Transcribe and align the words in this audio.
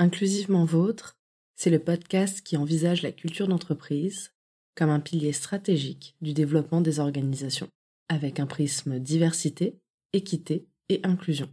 Inclusivement 0.00 0.64
Vôtre, 0.64 1.16
c'est 1.56 1.70
le 1.70 1.80
podcast 1.80 2.40
qui 2.42 2.56
envisage 2.56 3.02
la 3.02 3.10
culture 3.10 3.48
d'entreprise 3.48 4.32
comme 4.76 4.90
un 4.90 5.00
pilier 5.00 5.32
stratégique 5.32 6.14
du 6.20 6.34
développement 6.34 6.80
des 6.80 7.00
organisations, 7.00 7.68
avec 8.08 8.38
un 8.38 8.46
prisme 8.46 9.00
diversité, 9.00 9.76
équité 10.12 10.68
et 10.88 11.00
inclusion. 11.02 11.50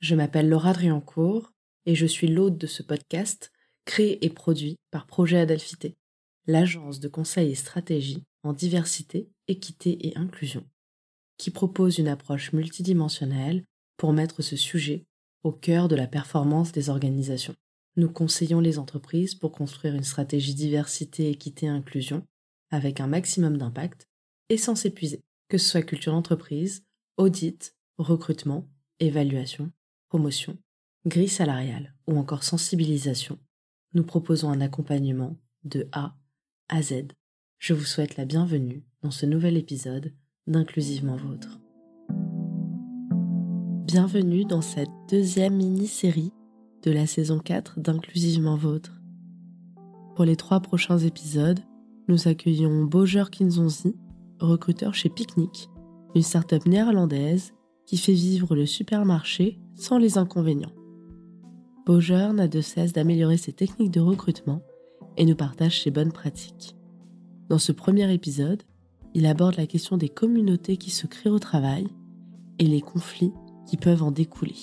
Je 0.00 0.14
m'appelle 0.14 0.50
Laura 0.50 0.74
Driancourt 0.74 1.54
et 1.86 1.94
je 1.94 2.04
suis 2.04 2.26
l'hôte 2.26 2.58
de 2.58 2.66
ce 2.66 2.82
podcast 2.82 3.50
créé 3.86 4.22
et 4.22 4.28
produit 4.28 4.76
par 4.90 5.06
Projet 5.06 5.38
Adelphité, 5.38 5.96
l'agence 6.46 7.00
de 7.00 7.08
conseil 7.08 7.52
et 7.52 7.54
stratégie 7.54 8.24
en 8.42 8.52
diversité, 8.52 9.30
équité 9.48 10.06
et 10.06 10.18
inclusion, 10.18 10.66
qui 11.38 11.50
propose 11.50 11.96
une 11.96 12.08
approche 12.08 12.52
multidimensionnelle 12.52 13.64
pour 13.96 14.12
mettre 14.12 14.42
ce 14.42 14.56
sujet 14.56 15.06
au 15.44 15.52
cœur 15.52 15.88
de 15.88 15.96
la 15.96 16.06
performance 16.06 16.72
des 16.72 16.90
organisations. 16.90 17.56
Nous 17.98 18.10
conseillons 18.10 18.60
les 18.60 18.78
entreprises 18.78 19.34
pour 19.34 19.52
construire 19.52 19.94
une 19.94 20.04
stratégie 20.04 20.54
diversité, 20.54 21.30
équité 21.30 21.66
inclusion 21.66 22.26
avec 22.70 23.00
un 23.00 23.06
maximum 23.06 23.56
d'impact 23.56 24.06
et 24.50 24.58
sans 24.58 24.74
s'épuiser, 24.74 25.22
que 25.48 25.56
ce 25.56 25.66
soit 25.66 25.82
culture 25.82 26.12
d'entreprise, 26.12 26.84
audit, 27.16 27.74
recrutement, 27.96 28.68
évaluation, 29.00 29.72
promotion, 30.10 30.58
grille 31.06 31.28
salariale 31.28 31.94
ou 32.06 32.18
encore 32.18 32.44
sensibilisation. 32.44 33.38
Nous 33.94 34.04
proposons 34.04 34.50
un 34.50 34.60
accompagnement 34.60 35.38
de 35.64 35.88
A 35.92 36.14
à 36.68 36.82
Z. 36.82 37.06
Je 37.58 37.72
vous 37.72 37.84
souhaite 37.84 38.18
la 38.18 38.26
bienvenue 38.26 38.84
dans 39.00 39.10
ce 39.10 39.24
nouvel 39.24 39.56
épisode 39.56 40.12
d'Inclusivement 40.46 41.16
Vôtre. 41.16 41.60
Bienvenue 43.86 44.44
dans 44.44 44.60
cette 44.60 44.90
deuxième 45.08 45.56
mini-série 45.56 46.32
de 46.86 46.92
la 46.92 47.06
saison 47.06 47.40
4 47.40 47.80
d'Inclusivement 47.80 48.56
Vôtre. 48.56 49.02
Pour 50.14 50.24
les 50.24 50.36
trois 50.36 50.60
prochains 50.60 50.98
épisodes, 50.98 51.58
nous 52.06 52.28
accueillons 52.28 52.84
Boger 52.84 53.24
Kinzonzi, 53.30 53.96
recruteur 54.38 54.94
chez 54.94 55.08
Picnic, 55.08 55.68
une 56.14 56.22
start-up 56.22 56.64
néerlandaise 56.64 57.54
qui 57.86 57.98
fait 57.98 58.12
vivre 58.12 58.54
le 58.54 58.66
supermarché 58.66 59.58
sans 59.74 59.98
les 59.98 60.16
inconvénients. 60.16 60.72
Boger 61.84 62.30
n'a 62.32 62.46
de 62.46 62.60
cesse 62.60 62.92
d'améliorer 62.92 63.36
ses 63.36 63.52
techniques 63.52 63.90
de 63.90 64.00
recrutement 64.00 64.62
et 65.16 65.24
nous 65.24 65.36
partage 65.36 65.82
ses 65.82 65.90
bonnes 65.90 66.12
pratiques. 66.12 66.76
Dans 67.48 67.58
ce 67.58 67.72
premier 67.72 68.12
épisode, 68.14 68.62
il 69.12 69.26
aborde 69.26 69.56
la 69.56 69.66
question 69.66 69.96
des 69.96 70.08
communautés 70.08 70.76
qui 70.76 70.90
se 70.90 71.08
créent 71.08 71.30
au 71.30 71.40
travail 71.40 71.88
et 72.60 72.64
les 72.64 72.80
conflits 72.80 73.32
qui 73.66 73.76
peuvent 73.76 74.04
en 74.04 74.12
découler. 74.12 74.54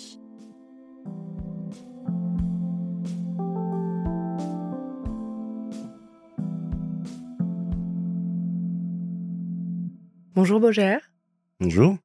Bonjour 10.44 10.59
Boger. 10.59 10.97
Bonjour. 11.61 11.97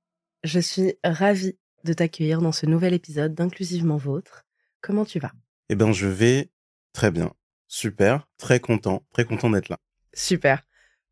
Je 0.45 0.61
suis 0.61 0.95
ravie 1.03 1.59
de 1.83 1.93
t'accueillir 1.93 2.41
dans 2.41 2.53
ce 2.53 2.67
nouvel 2.67 2.95
épisode 2.95 3.35
d'Inclusivement 3.35 3.97
Vôtre. 3.97 4.47
Comment 4.81 5.05
tu 5.05 5.19
vas? 5.19 5.33
Eh 5.71 5.75
bien, 5.75 5.91
je 5.91 6.07
vais 6.07 6.53
très 6.93 7.11
bien. 7.11 7.33
Super, 7.67 8.29
très 8.37 8.61
content, 8.61 9.03
très 9.13 9.25
content 9.25 9.51
d'être 9.51 9.71
là. 9.71 9.79
Super. 10.15 10.63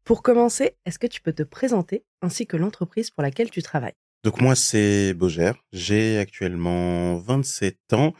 Pour 0.05 0.22
commencer, 0.22 0.77
est-ce 0.84 1.00
que 1.00 1.08
tu 1.08 1.20
peux 1.20 1.33
te 1.33 1.42
présenter 1.42 2.05
ainsi 2.22 2.46
que 2.46 2.56
l'entreprise 2.56 3.10
pour 3.10 3.24
laquelle 3.24 3.50
tu 3.50 3.61
travailles? 3.61 3.96
Donc 4.22 4.40
moi, 4.40 4.55
c'est 4.55 5.12
Boger. 5.12 5.50
J'ai 5.72 6.18
actuellement 6.18 7.16
27 7.16 7.92
ans 7.94 8.14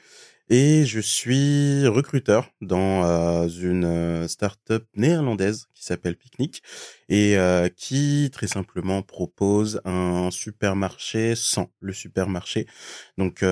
et 0.49 0.85
je 0.85 1.01
suis 1.01 1.87
recruteur 1.89 2.51
dans 2.61 3.05
euh, 3.05 3.49
une 3.49 3.85
euh, 3.85 4.29
start-up 4.29 4.87
néerlandaise 4.95 5.67
qui 5.75 5.85
s'appelle 5.85 6.17
Picnic 6.17 6.63
et 7.09 7.37
euh, 7.37 7.69
qui 7.69 8.31
très 8.33 8.47
simplement 8.47 9.03
propose 9.03 9.81
un 9.85 10.31
supermarché 10.31 11.35
sans 11.35 11.71
le 11.81 11.93
supermarché. 11.93 12.67
Donc 13.19 13.45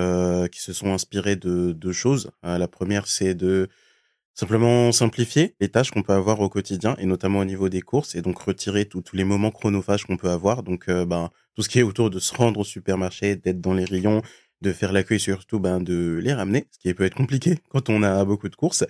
qui 0.51 0.61
se 0.61 0.73
sont 0.73 0.93
inspirés 0.93 1.37
de 1.37 1.73
deux 1.73 1.93
choses. 1.93 2.31
la 2.43 2.69
première, 2.69 3.07
c'est 3.07 3.35
de 3.35 3.69
simplement 4.35 4.93
simplifier 4.93 5.55
les 5.61 5.69
tâches 5.69 5.91
qu'on 5.91 6.03
peut 6.03 6.13
avoir 6.13 6.41
au 6.41 6.49
quotidien 6.49 6.97
et 6.99 7.07
notamment 7.07 7.41
au 7.41 7.45
niveau 7.45 7.69
des 7.69 7.81
courses 7.81 8.15
et 8.15 8.23
donc 8.23 8.39
retirer 8.39 8.87
tous 8.87 9.05
les 9.13 9.25
moments 9.25 9.51
chronophages 9.51 10.05
qu'on 10.05 10.17
peut 10.17 10.31
avoir. 10.31 10.63
Donc 10.63 10.91
ben 10.91 11.31
tout 11.55 11.63
ce 11.63 11.69
qui 11.69 11.79
est 11.79 11.83
autour 11.83 12.11
de 12.11 12.19
se 12.19 12.35
rendre 12.35 12.61
au 12.61 12.65
supermarché, 12.65 13.37
d'être 13.37 13.61
dans 13.61 13.75
les 13.75 13.85
rayons, 13.85 14.23
de 14.65 14.73
faire 14.73 14.93
l'accueil 14.93 15.21
surtout 15.21 15.61
ben, 15.61 15.81
de 15.81 16.19
les 16.21 16.33
ramener, 16.33 16.67
ce 16.73 16.79
qui 16.79 16.93
peut 16.95 17.05
être 17.05 17.15
compliqué 17.15 17.59
quand 17.69 17.89
on 17.91 18.03
a 18.03 18.25
beaucoup 18.25 18.49
de 18.49 18.57
courses. 18.57 18.85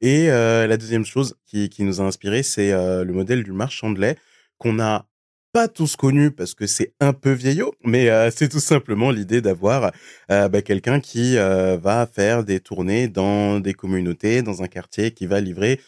Et 0.00 0.30
euh, 0.30 0.66
la 0.66 0.76
deuxième 0.76 1.04
chose 1.04 1.36
qui, 1.46 1.68
qui 1.68 1.82
nous 1.82 2.00
a 2.00 2.04
inspiré, 2.04 2.42
c'est 2.42 2.72
euh, 2.72 3.04
le 3.04 3.12
modèle 3.12 3.42
du 3.42 3.52
marchand 3.52 3.90
de 3.90 4.00
lait 4.00 4.16
qu'on 4.58 4.72
n'a 4.72 5.06
pas 5.52 5.68
tous 5.68 5.96
connu 5.96 6.30
parce 6.30 6.54
que 6.54 6.66
c'est 6.66 6.94
un 7.00 7.12
peu 7.12 7.32
vieillot, 7.32 7.74
mais 7.84 8.08
euh, 8.08 8.30
c'est 8.34 8.48
tout 8.48 8.60
simplement 8.60 9.10
l'idée 9.10 9.40
d'avoir 9.40 9.92
ben, 10.28 10.62
quelqu'un 10.62 11.00
qui 11.00 11.36
va 11.36 12.06
faire 12.06 12.44
des 12.44 12.60
tournées 12.60 13.08
dans 13.08 13.60
des 13.60 13.74
communautés, 13.74 14.42
dans 14.42 14.62
un 14.62 14.68
quartier, 14.68 15.10
qui 15.10 15.26
va 15.26 15.40
livrer 15.40 15.80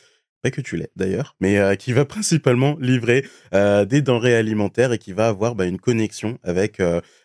pas 0.42 0.52
que 0.52 0.60
tu 0.60 0.76
l'es 0.76 0.90
d'ailleurs, 0.94 1.34
mais 1.40 1.76
qui 1.76 1.92
va 1.92 2.04
principalement 2.16 2.76
livrer 2.80 3.26
des 3.52 4.02
denrées 4.02 4.36
alimentaires 4.36 4.92
et 4.92 4.98
qui 4.98 5.12
va 5.12 5.28
avoir 5.28 5.54
ben, 5.54 5.68
une 5.68 5.80
connexion 5.80 6.38
avec 6.42 6.80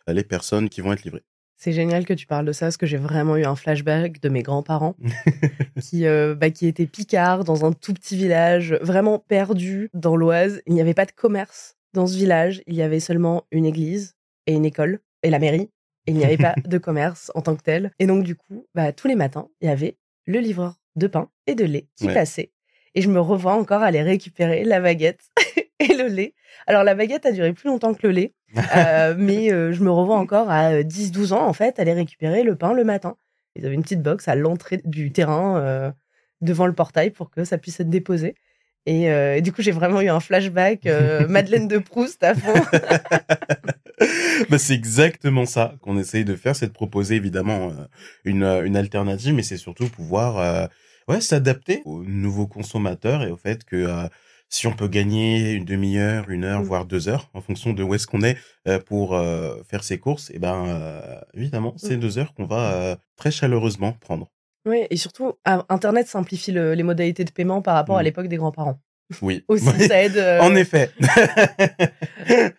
les 0.08 0.24
personnes 0.24 0.70
qui 0.70 0.82
vont 0.82 0.94
être 0.94 1.04
livrées. 1.04 1.24
C'est 1.64 1.72
génial 1.72 2.06
que 2.06 2.14
tu 2.14 2.28
parles 2.28 2.46
de 2.46 2.52
ça, 2.52 2.66
parce 2.66 2.76
que 2.76 2.86
j'ai 2.86 2.98
vraiment 2.98 3.38
eu 3.38 3.46
un 3.46 3.56
flashback 3.56 4.20
de 4.20 4.28
mes 4.28 4.44
grands-parents 4.44 4.98
qui, 5.82 6.06
euh, 6.06 6.36
bah, 6.36 6.50
qui 6.50 6.68
étaient 6.68 6.88
picards 6.88 7.46
dans 7.46 7.64
un 7.64 7.72
tout 7.72 7.94
petit 7.94 8.18
village, 8.18 8.74
vraiment 8.82 9.18
perdu 9.18 9.90
dans 9.94 10.18
l'Oise. 10.18 10.62
Il 10.68 10.74
n'y 10.74 10.82
avait 10.82 10.94
pas 10.94 11.06
de 11.06 11.14
commerce 11.14 11.78
dans 11.94 12.06
ce 12.06 12.18
village. 12.18 12.62
Il 12.68 12.76
y 12.76 12.82
avait 12.82 13.00
seulement 13.00 13.46
une 13.50 13.66
église 13.66 14.18
et 14.46 14.52
une 14.52 14.66
école 14.66 15.00
et 15.22 15.30
la 15.30 15.40
mairie. 15.40 15.70
Et 16.06 16.12
il 16.12 16.16
n'y 16.16 16.26
avait 16.26 16.36
pas 16.36 16.54
de 16.66 16.78
commerce 16.78 17.32
en 17.34 17.42
tant 17.42 17.56
que 17.56 17.64
tel. 17.64 17.92
Et 17.98 18.08
donc, 18.08 18.26
du 18.26 18.36
coup, 18.36 18.68
bah, 18.76 18.92
tous 18.92 19.08
les 19.08 19.16
matins, 19.16 19.48
il 19.62 19.70
y 19.70 19.72
avait 19.72 19.96
le 20.26 20.40
livreur 20.40 20.82
de 20.98 21.08
pain 21.08 21.30
et 21.48 21.56
de 21.56 21.64
lait 21.64 21.88
qui 21.96 22.08
passait. 22.08 22.52
Et 22.96 23.02
je 23.02 23.10
me 23.10 23.20
revois 23.20 23.54
encore 23.54 23.82
aller 23.82 24.02
récupérer 24.02 24.64
la 24.64 24.80
baguette 24.80 25.22
et 25.80 25.94
le 25.94 26.08
lait. 26.08 26.34
Alors, 26.68 26.84
la 26.84 26.96
baguette 26.96 27.26
a 27.26 27.32
duré 27.32 27.54
plus 27.54 27.68
longtemps 27.68 27.94
que 27.94 28.06
le 28.08 28.14
lait. 28.14 28.34
Euh, 28.76 29.16
mais 29.18 29.52
euh, 29.52 29.74
je 29.74 29.84
me 29.84 29.90
revois 29.90 30.16
encore 30.16 30.52
à 30.52 30.84
10-12 30.84 31.34
ans, 31.34 31.48
en 31.48 31.54
fait, 31.54 31.80
aller 31.80 31.94
récupérer 31.94 32.44
le 32.44 32.56
pain 32.56 32.74
le 32.74 32.84
matin. 32.84 33.18
Ils 33.56 33.66
avaient 33.66 33.74
une 33.74 33.82
petite 33.82 34.04
box 34.04 34.28
à 34.28 34.36
l'entrée 34.36 34.80
du 34.86 35.12
terrain 35.12 35.58
euh, 35.58 35.92
devant 36.42 36.68
le 36.68 36.74
portail 36.74 37.10
pour 37.10 37.32
que 37.32 37.46
ça 37.46 37.58
puisse 37.58 37.80
être 37.80 37.90
déposé. 37.90 38.36
Et, 38.86 39.42
du 39.42 39.52
coup, 39.52 39.64
j'ai 39.64 39.72
vraiment 39.72 40.02
eu 40.02 40.10
un 40.10 40.20
flashback 40.20 40.86
Madeleine 41.30 41.68
de 41.68 41.80
Proust 41.80 42.24
à 42.24 42.36
fond. 42.36 42.54
bah, 44.52 44.60
c'est 44.60 44.76
exactement 44.76 45.48
ça 45.48 45.74
qu'on 45.82 45.98
essaye 45.98 46.24
de 46.24 46.36
faire, 46.36 46.56
c'est 46.56 46.68
de 46.68 46.74
proposer 46.74 47.16
évidemment 47.16 47.72
une, 48.24 48.44
une 48.44 48.78
alternative, 48.78 49.34
mais 49.34 49.44
c'est 49.44 49.58
surtout 49.58 49.88
pouvoir 49.88 50.70
ouais, 51.08 51.22
s'adapter 51.22 51.82
aux 51.86 52.04
nouveaux 52.04 52.48
consommateurs 52.48 53.24
et 53.24 53.32
au 53.32 53.38
fait 53.38 53.64
que 53.64 54.10
si 54.54 54.68
on 54.68 54.72
peut 54.72 54.88
gagner 54.88 55.54
une 55.54 55.66
demi-heure, 55.66 56.30
une 56.30 56.44
heure, 56.44 56.62
mmh. 56.62 56.66
voire 56.66 56.86
deux 56.86 57.10
heures, 57.10 57.28
en 57.34 57.42
fonction 57.42 57.74
de 57.74 57.82
où 57.82 57.96
est-ce 57.96 58.06
qu'on 58.06 58.22
est 58.22 58.38
euh, 58.68 58.80
pour 58.80 59.16
euh, 59.16 59.64
faire 59.68 59.84
ses 59.84 59.98
courses, 59.98 60.30
et 60.30 60.36
eh 60.36 60.40
ben 60.40 60.68
euh, 60.68 61.20
évidemment, 61.34 61.74
c'est 61.78 61.98
mmh. 61.98 62.00
deux 62.00 62.18
heures 62.20 62.34
qu'on 62.36 62.46
va 62.46 62.98
très 63.16 63.32
chaleureusement 63.32 63.94
prendre. 63.94 64.30
Oui, 64.68 64.86
et 64.92 64.96
surtout, 64.96 65.34
Internet 65.44 66.08
simplifie 66.08 66.52
les 66.52 66.84
modalités 66.84 67.26
de 67.26 67.32
paiement 67.32 67.64
par 67.64 67.74
rapport 67.74 67.98
à 67.98 68.02
mmh. 68.02 68.06
l'époque 68.06 68.28
des 68.28 68.38
grands-parents. 68.38 68.80
Oui. 69.22 69.44
Aussi, 69.48 69.66
ça 69.88 70.02
aide. 70.02 70.18
Euh, 70.18 70.40
en 70.42 70.56
effet. 70.56 70.90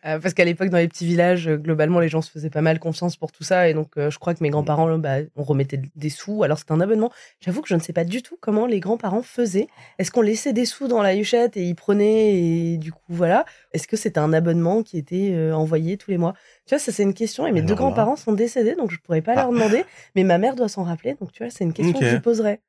Euh, 0.07 0.19
parce 0.19 0.35
qu'à 0.35 0.45
l'époque, 0.45 0.69
dans 0.69 0.77
les 0.77 0.89
petits 0.89 1.07
villages, 1.07 1.49
euh, 1.49 1.57
globalement, 1.57 1.99
les 1.99 2.11
gens 2.11 2.21
se 2.21 2.31
faisaient 2.31 2.51
pas 2.51 2.61
mal 2.61 2.79
confiance 2.79 3.17
pour 3.17 3.33
tout 3.33 3.45
ça. 3.45 3.67
Et 3.71 3.73
donc, 3.73 3.93
je 3.97 4.19
crois 4.19 4.35
que 4.35 4.43
mes 4.43 4.51
grands-parents, 4.51 4.99
bah, 4.99 5.17
on 5.37 5.43
remettait 5.43 5.81
des 5.97 6.11
sous. 6.11 6.43
Alors, 6.43 6.59
c'était 6.59 6.73
un 6.73 6.81
abonnement. 6.83 7.11
J'avoue 7.41 7.63
que 7.63 7.69
je 7.69 7.75
ne 7.75 7.81
sais 7.81 7.95
pas 7.95 8.05
du 8.05 8.21
tout 8.21 8.37
comment 8.39 8.67
les 8.67 8.79
grands-parents 8.79 9.23
faisaient. 9.23 9.69
Est-ce 9.99 10.11
qu'on 10.11 10.21
laissait 10.21 10.53
des 10.53 10.67
sous 10.67 10.87
dans 10.87 11.01
la 11.01 11.17
huchette 11.17 11.57
et 11.57 11.63
ils 11.63 11.75
prenaient 11.75 12.35
et 12.35 12.77
du 12.77 12.93
coup, 12.93 13.01
voilà. 13.09 13.47
Est-ce 13.73 13.89
que 13.89 13.97
c'était 13.97 14.19
un 14.19 14.35
abonnement 14.35 14.83
qui 14.83 14.99
était 14.99 15.51
envoyé 15.53 15.97
tous 15.97 16.11
les 16.11 16.19
mois? 16.19 16.35
Tu 16.67 16.75
vois, 16.75 16.79
ça, 16.79 16.93
c'est 16.93 17.03
une 17.03 17.15
question. 17.15 17.47
Et 17.47 17.53
mes 17.53 17.63
deux 17.63 17.75
grands-parents 17.75 18.17
sont 18.17 18.33
décédés, 18.33 18.75
donc 18.75 18.91
je 18.91 18.99
pourrais 18.99 19.23
pas 19.23 19.35
leur 19.35 19.49
ah. 19.49 19.53
demander. 19.53 19.85
Mais 20.15 20.25
ma 20.25 20.37
mère 20.37 20.57
doit 20.57 20.69
s'en 20.69 20.83
rappeler. 20.83 21.15
Donc, 21.19 21.33
tu 21.33 21.43
vois, 21.43 21.51
c'est 21.51 21.65
une 21.65 21.73
question 21.73 21.99
que 21.99 22.11
je 22.11 22.17
poserais. 22.17 22.61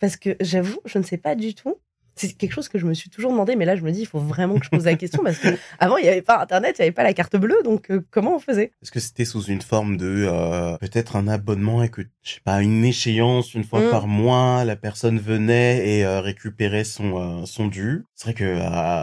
Parce 0.00 0.16
que 0.16 0.36
j'avoue, 0.40 0.78
je 0.84 0.98
ne 0.98 1.02
sais 1.02 1.16
pas 1.16 1.34
du 1.34 1.54
tout 1.54 1.76
c'est 2.16 2.32
quelque 2.32 2.52
chose 2.52 2.68
que 2.68 2.78
je 2.78 2.86
me 2.86 2.94
suis 2.94 3.10
toujours 3.10 3.32
demandé, 3.32 3.56
mais 3.56 3.64
là, 3.64 3.76
je 3.76 3.82
me 3.82 3.90
dis, 3.90 4.00
il 4.00 4.06
faut 4.06 4.20
vraiment 4.20 4.58
que 4.58 4.64
je 4.64 4.70
pose 4.70 4.84
la 4.84 4.94
question 4.94 5.22
parce 5.22 5.38
que 5.38 5.48
avant, 5.78 5.96
il 5.96 6.02
n'y 6.02 6.08
avait 6.08 6.22
pas 6.22 6.40
Internet, 6.40 6.76
il 6.78 6.82
n'y 6.82 6.86
avait 6.86 6.92
pas 6.92 7.02
la 7.02 7.12
carte 7.12 7.36
bleue, 7.36 7.62
donc 7.64 7.90
euh, 7.90 8.04
comment 8.10 8.36
on 8.36 8.38
faisait? 8.38 8.72
Est-ce 8.82 8.92
que 8.92 9.00
c'était 9.00 9.24
sous 9.24 9.42
une 9.44 9.62
forme 9.62 9.96
de 9.96 10.26
euh, 10.28 10.76
peut-être 10.78 11.16
un 11.16 11.28
abonnement 11.28 11.82
et 11.82 11.88
que 11.88 12.02
je 12.22 12.34
sais 12.34 12.40
pas 12.44 12.62
une 12.62 12.84
échéance 12.84 13.54
une 13.54 13.64
fois 13.64 13.80
mmh. 13.80 13.90
par 13.90 14.06
mois, 14.06 14.64
la 14.64 14.76
personne 14.76 15.18
venait 15.18 15.88
et 15.88 16.04
euh, 16.04 16.20
récupérait 16.20 16.84
son 16.84 17.46
son 17.46 17.66
dû? 17.66 18.04
C'est 18.14 18.26
vrai 18.26 18.34
que 18.34 18.58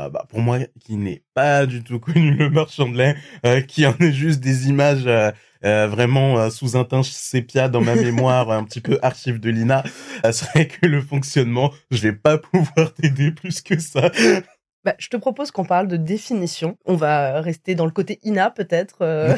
bah, 0.10 0.26
pour 0.30 0.40
moi, 0.40 0.60
qui 0.80 0.96
n'ai 0.96 1.24
pas 1.34 1.66
du 1.66 1.84
tout 1.84 2.00
connu 2.02 2.34
le 2.34 2.50
marchand 2.50 2.90
de 2.90 2.98
lait, 2.98 3.66
qui 3.68 3.86
en 3.86 3.96
est 4.00 4.14
juste 4.14 4.40
des 4.40 4.70
images 4.70 5.08
vraiment 5.64 6.50
sous 6.50 6.76
un 6.76 6.84
teint 6.84 7.04
sépia 7.04 7.70
dans 7.70 7.82
ma 7.82 7.96
mémoire, 7.96 8.52
un 8.52 8.64
petit 8.64 8.82
peu 8.82 9.00
archive 9.02 9.40
de 9.40 9.50
l'INA. 9.50 9.84
c'est 10.24 10.50
vrai 10.52 10.68
que 10.68 10.86
le 10.86 11.02
fonctionnement, 11.02 11.72
je 11.92 12.02
vais 12.02 12.14
pas 12.14 12.38
pouvoir 12.54 12.94
t'aider 12.94 13.32
plus 13.32 13.62
que 13.62 13.80
ça. 13.80 14.12
Bah, 14.84 14.96
je 14.98 15.10
te 15.10 15.18
propose 15.18 15.52
qu'on 15.52 15.66
parle 15.66 15.88
de 15.88 15.98
définition. 15.98 16.78
On 16.86 16.96
va 16.96 17.40
rester 17.42 17.76
dans 17.76 17.86
le 17.86 17.92
côté 17.92 18.20
INA 18.24 18.50
peut-être. 18.50 18.98
Euh. 19.02 19.38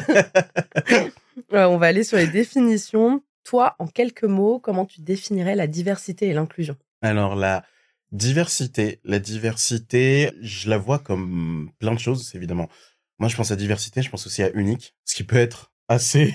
on 1.52 1.76
va 1.76 1.86
aller 1.86 2.04
sur 2.04 2.16
les 2.16 2.26
définitions. 2.26 3.22
Toi, 3.44 3.76
en 3.78 3.86
quelques 3.86 4.24
mots, 4.24 4.58
comment 4.58 4.86
tu 4.86 5.02
définirais 5.02 5.54
la 5.54 5.66
diversité 5.66 6.28
et 6.28 6.32
l'inclusion? 6.32 6.76
Alors 7.02 7.36
la 7.36 7.62
diversité, 8.12 9.00
la 9.04 9.18
diversité, 9.18 10.30
je 10.40 10.70
la 10.70 10.78
vois 10.78 10.98
comme 10.98 11.70
plein 11.78 11.94
de 11.94 11.98
choses, 11.98 12.32
évidemment. 12.34 12.68
Moi, 13.18 13.28
je 13.28 13.36
pense 13.36 13.50
à 13.50 13.56
diversité, 13.56 14.02
je 14.02 14.10
pense 14.10 14.26
aussi 14.26 14.42
à 14.42 14.50
unique, 14.54 14.94
ce 15.04 15.14
qui 15.14 15.24
peut 15.24 15.36
être 15.36 15.72
assez 15.88 16.32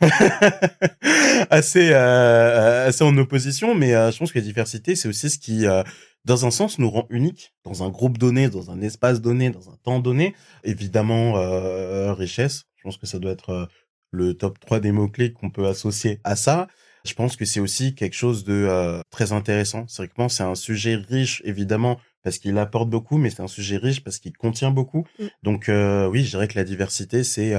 assez 1.50 1.90
euh, 1.90 2.86
assez 2.86 3.02
en 3.02 3.18
opposition 3.18 3.74
mais 3.74 3.96
euh, 3.96 4.12
je 4.12 4.18
pense 4.18 4.30
que 4.30 4.38
la 4.38 4.44
diversité 4.44 4.94
c'est 4.94 5.08
aussi 5.08 5.28
ce 5.28 5.40
qui 5.40 5.66
dans 6.24 6.46
un 6.46 6.50
sens, 6.50 6.78
nous 6.78 6.90
rend 6.90 7.06
unique 7.10 7.52
dans 7.64 7.82
un 7.82 7.88
groupe 7.88 8.16
donné, 8.16 8.48
dans 8.48 8.70
un 8.70 8.80
espace 8.80 9.20
donné, 9.20 9.50
dans 9.50 9.70
un 9.70 9.76
temps 9.82 9.98
donné. 9.98 10.34
Évidemment, 10.62 11.36
euh, 11.36 12.12
richesse. 12.12 12.64
Je 12.76 12.84
pense 12.84 12.96
que 12.96 13.06
ça 13.06 13.18
doit 13.18 13.32
être 13.32 13.50
euh, 13.50 13.66
le 14.12 14.34
top 14.34 14.60
3 14.60 14.80
des 14.80 14.92
mots-clés 14.92 15.32
qu'on 15.32 15.50
peut 15.50 15.66
associer 15.66 16.20
à 16.22 16.36
ça. 16.36 16.68
Je 17.04 17.14
pense 17.14 17.36
que 17.36 17.44
c'est 17.44 17.60
aussi 17.60 17.94
quelque 17.94 18.14
chose 18.14 18.44
de 18.44 18.52
euh, 18.52 19.00
très 19.10 19.32
intéressant. 19.32 19.86
C'est 19.88 20.02
vrai 20.02 20.08
que 20.08 20.32
c'est 20.32 20.42
un 20.42 20.54
sujet 20.54 20.94
riche, 20.94 21.42
évidemment, 21.44 21.98
parce 22.22 22.38
qu'il 22.38 22.56
apporte 22.58 22.88
beaucoup, 22.88 23.18
mais 23.18 23.30
c'est 23.30 23.42
un 23.42 23.48
sujet 23.48 23.76
riche 23.76 24.04
parce 24.04 24.18
qu'il 24.18 24.36
contient 24.36 24.70
beaucoup. 24.70 25.06
Mm. 25.18 25.26
Donc 25.42 25.68
euh, 25.68 26.06
oui, 26.08 26.24
je 26.24 26.30
dirais 26.30 26.48
que 26.48 26.56
la 26.56 26.64
diversité, 26.64 27.24
c'est 27.24 27.54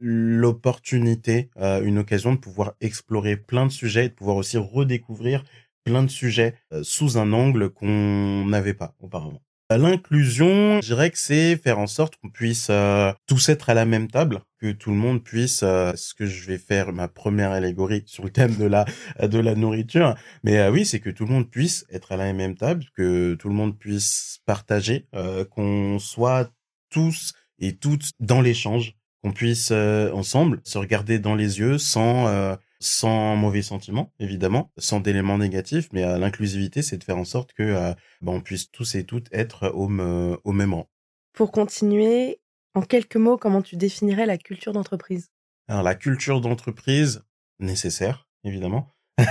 l'opportunité, 0.00 1.50
une 1.56 1.98
occasion 1.98 2.32
de 2.32 2.38
pouvoir 2.38 2.74
explorer 2.80 3.36
plein 3.36 3.66
de 3.66 3.72
sujets, 3.72 4.08
de 4.08 4.14
pouvoir 4.14 4.36
aussi 4.36 4.58
redécouvrir 4.58 5.44
plein 5.84 6.02
de 6.02 6.10
sujets 6.10 6.54
euh, 6.72 6.82
sous 6.82 7.18
un 7.18 7.32
angle 7.32 7.70
qu'on 7.70 8.46
n'avait 8.46 8.74
pas 8.74 8.94
auparavant. 9.00 9.40
L'inclusion, 9.70 10.82
je 10.82 10.86
dirais 10.88 11.10
que 11.10 11.18
c'est 11.18 11.56
faire 11.56 11.78
en 11.78 11.86
sorte 11.86 12.16
qu'on 12.16 12.28
puisse 12.28 12.68
euh, 12.68 13.12
tous 13.26 13.48
être 13.48 13.70
à 13.70 13.74
la 13.74 13.86
même 13.86 14.08
table, 14.08 14.42
que 14.60 14.70
tout 14.72 14.90
le 14.90 14.96
monde 14.96 15.24
puisse, 15.24 15.62
euh, 15.62 15.92
ce 15.96 16.12
que 16.12 16.26
je 16.26 16.46
vais 16.46 16.58
faire 16.58 16.92
ma 16.92 17.08
première 17.08 17.50
allégorie 17.50 18.02
sur 18.04 18.24
le 18.24 18.30
thème 18.30 18.56
de 18.56 18.66
la 18.66 18.84
de 19.22 19.38
la 19.38 19.54
nourriture, 19.54 20.16
mais 20.42 20.68
oui, 20.68 20.84
c'est 20.84 21.00
que 21.00 21.08
tout 21.08 21.24
le 21.24 21.32
monde 21.32 21.50
puisse 21.50 21.86
être 21.90 22.12
à 22.12 22.18
la 22.18 22.30
même 22.34 22.56
table, 22.56 22.84
que 22.94 23.34
tout 23.36 23.48
le 23.48 23.54
monde 23.54 23.78
puisse 23.78 24.38
partager, 24.44 25.06
qu'on 25.50 25.98
soit 25.98 26.50
tous 26.90 27.32
et 27.58 27.74
toutes 27.74 28.10
dans 28.20 28.42
l'échange, 28.42 28.94
qu'on 29.22 29.32
puisse 29.32 29.70
ensemble 29.70 30.60
se 30.64 30.76
regarder 30.76 31.18
dans 31.18 31.34
les 31.34 31.58
yeux 31.58 31.78
sans 31.78 32.56
sans 32.84 33.36
mauvais 33.36 33.62
sentiments, 33.62 34.12
évidemment, 34.18 34.72
sans 34.76 35.00
d'éléments 35.00 35.38
négatifs, 35.38 35.88
mais 35.92 36.04
euh, 36.04 36.18
l'inclusivité, 36.18 36.82
c'est 36.82 36.98
de 36.98 37.04
faire 37.04 37.16
en 37.16 37.24
sorte 37.24 37.52
que 37.52 37.62
euh, 37.62 37.92
bah, 38.20 38.32
on 38.32 38.40
puisse 38.40 38.70
tous 38.70 38.94
et 38.94 39.04
toutes 39.04 39.28
être 39.32 39.68
au, 39.74 39.84
au 39.88 40.52
même 40.52 40.74
rang. 40.74 40.88
Pour 41.32 41.50
continuer, 41.50 42.40
en 42.74 42.82
quelques 42.82 43.16
mots, 43.16 43.38
comment 43.38 43.62
tu 43.62 43.76
définirais 43.76 44.26
la 44.26 44.36
culture 44.36 44.72
d'entreprise? 44.72 45.30
Alors 45.68 45.82
la 45.82 45.94
culture 45.94 46.40
d'entreprise, 46.40 47.24
nécessaire, 47.58 48.28
évidemment. 48.44 48.90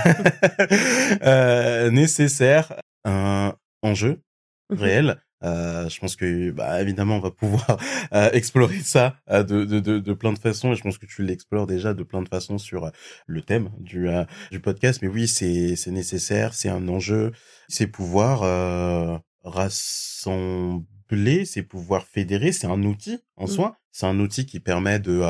euh, 1.22 1.90
nécessaire, 1.90 2.80
un 3.04 3.54
enjeu 3.82 4.22
mmh 4.70 4.76
réel, 4.76 5.22
euh, 5.44 5.88
je 5.88 6.00
pense 6.00 6.16
que, 6.16 6.50
bah, 6.50 6.80
évidemment, 6.80 7.16
on 7.16 7.20
va 7.20 7.30
pouvoir 7.30 7.78
euh, 8.14 8.30
explorer 8.32 8.80
ça 8.80 9.16
euh, 9.30 9.42
de, 9.42 9.64
de, 9.64 9.80
de, 9.80 9.98
de, 9.98 10.12
plein 10.12 10.32
de 10.32 10.38
façons. 10.38 10.72
Et 10.72 10.76
je 10.76 10.82
pense 10.82 10.98
que 10.98 11.06
tu 11.06 11.22
l'explores 11.22 11.66
déjà 11.66 11.94
de 11.94 12.02
plein 12.02 12.22
de 12.22 12.28
façons 12.28 12.58
sur 12.58 12.90
le 13.26 13.42
thème 13.42 13.70
du, 13.78 14.08
du 14.50 14.60
podcast. 14.60 15.00
Mais 15.02 15.08
oui, 15.08 15.28
c'est, 15.28 15.76
c'est 15.76 15.90
nécessaire, 15.90 16.54
c'est 16.54 16.70
un 16.70 16.88
enjeu, 16.88 17.32
c'est 17.68 17.86
pouvoir 17.86 19.20
rassembler, 19.42 21.44
c'est 21.44 21.62
pouvoir 21.62 22.06
fédérer, 22.06 22.52
c'est 22.52 22.66
un 22.66 22.82
outil 22.82 23.18
en 23.36 23.44
mmh. 23.44 23.48
soi. 23.48 23.76
C'est 23.92 24.06
un 24.06 24.18
outil 24.18 24.46
qui 24.46 24.58
permet 24.58 24.98
de 24.98 25.22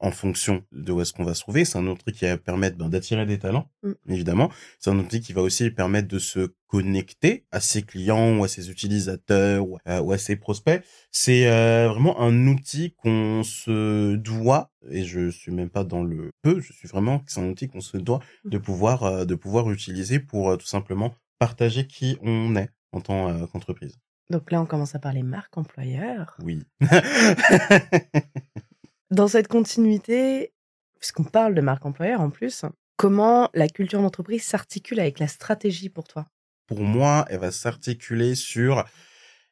en 0.00 0.10
fonction 0.10 0.64
de 0.72 0.92
où 0.92 1.00
est-ce 1.00 1.12
qu'on 1.12 1.24
va 1.24 1.34
se 1.34 1.40
trouver. 1.40 1.64
C'est 1.64 1.78
un 1.78 1.86
outil 1.86 2.12
qui 2.12 2.24
va 2.24 2.36
permettre 2.36 2.76
ben, 2.76 2.88
d'attirer 2.88 3.26
des 3.26 3.38
talents, 3.38 3.70
mm. 3.82 3.92
évidemment. 4.08 4.50
C'est 4.78 4.90
un 4.90 4.98
outil 4.98 5.20
qui 5.20 5.32
va 5.32 5.42
aussi 5.42 5.70
permettre 5.70 6.08
de 6.08 6.18
se 6.18 6.52
connecter 6.66 7.46
à 7.50 7.60
ses 7.60 7.82
clients 7.82 8.38
ou 8.38 8.44
à 8.44 8.48
ses 8.48 8.70
utilisateurs 8.70 9.66
ou 9.66 9.78
à, 9.84 10.18
ses 10.18 10.36
prospects. 10.36 10.82
C'est 11.10 11.48
euh, 11.48 11.88
vraiment 11.88 12.20
un 12.20 12.46
outil 12.46 12.94
qu'on 12.96 13.42
se 13.42 14.16
doit, 14.16 14.70
et 14.90 15.04
je 15.04 15.30
suis 15.30 15.52
même 15.52 15.70
pas 15.70 15.84
dans 15.84 16.04
le 16.04 16.30
peu, 16.42 16.60
je 16.60 16.72
suis 16.72 16.88
vraiment, 16.88 17.22
c'est 17.26 17.40
un 17.40 17.48
outil 17.48 17.68
qu'on 17.68 17.80
se 17.80 17.96
doit 17.96 18.20
mm. 18.44 18.50
de 18.50 18.58
pouvoir, 18.58 19.02
euh, 19.04 19.24
de 19.24 19.34
pouvoir 19.34 19.70
utiliser 19.70 20.20
pour 20.20 20.50
euh, 20.50 20.56
tout 20.56 20.66
simplement 20.66 21.14
partager 21.38 21.86
qui 21.86 22.18
on 22.22 22.56
est 22.56 22.70
en 22.92 23.00
tant 23.00 23.46
qu'entreprise. 23.48 23.98
Donc 24.30 24.50
là, 24.50 24.60
on 24.60 24.66
commence 24.66 24.94
à 24.94 24.98
parler 24.98 25.22
marque 25.22 25.56
employeur. 25.56 26.36
Oui. 26.42 26.62
Dans 29.18 29.26
cette 29.26 29.48
continuité, 29.48 30.52
puisqu'on 31.00 31.24
parle 31.24 31.52
de 31.52 31.60
marque 31.60 31.84
employeur 31.84 32.20
en 32.20 32.30
plus, 32.30 32.64
comment 32.96 33.50
la 33.52 33.66
culture 33.66 34.00
d'entreprise 34.00 34.44
s'articule 34.44 35.00
avec 35.00 35.18
la 35.18 35.26
stratégie 35.26 35.88
pour 35.88 36.06
toi? 36.06 36.26
Pour 36.68 36.82
moi, 36.82 37.26
elle 37.28 37.40
va 37.40 37.50
s'articuler 37.50 38.36
sur 38.36 38.84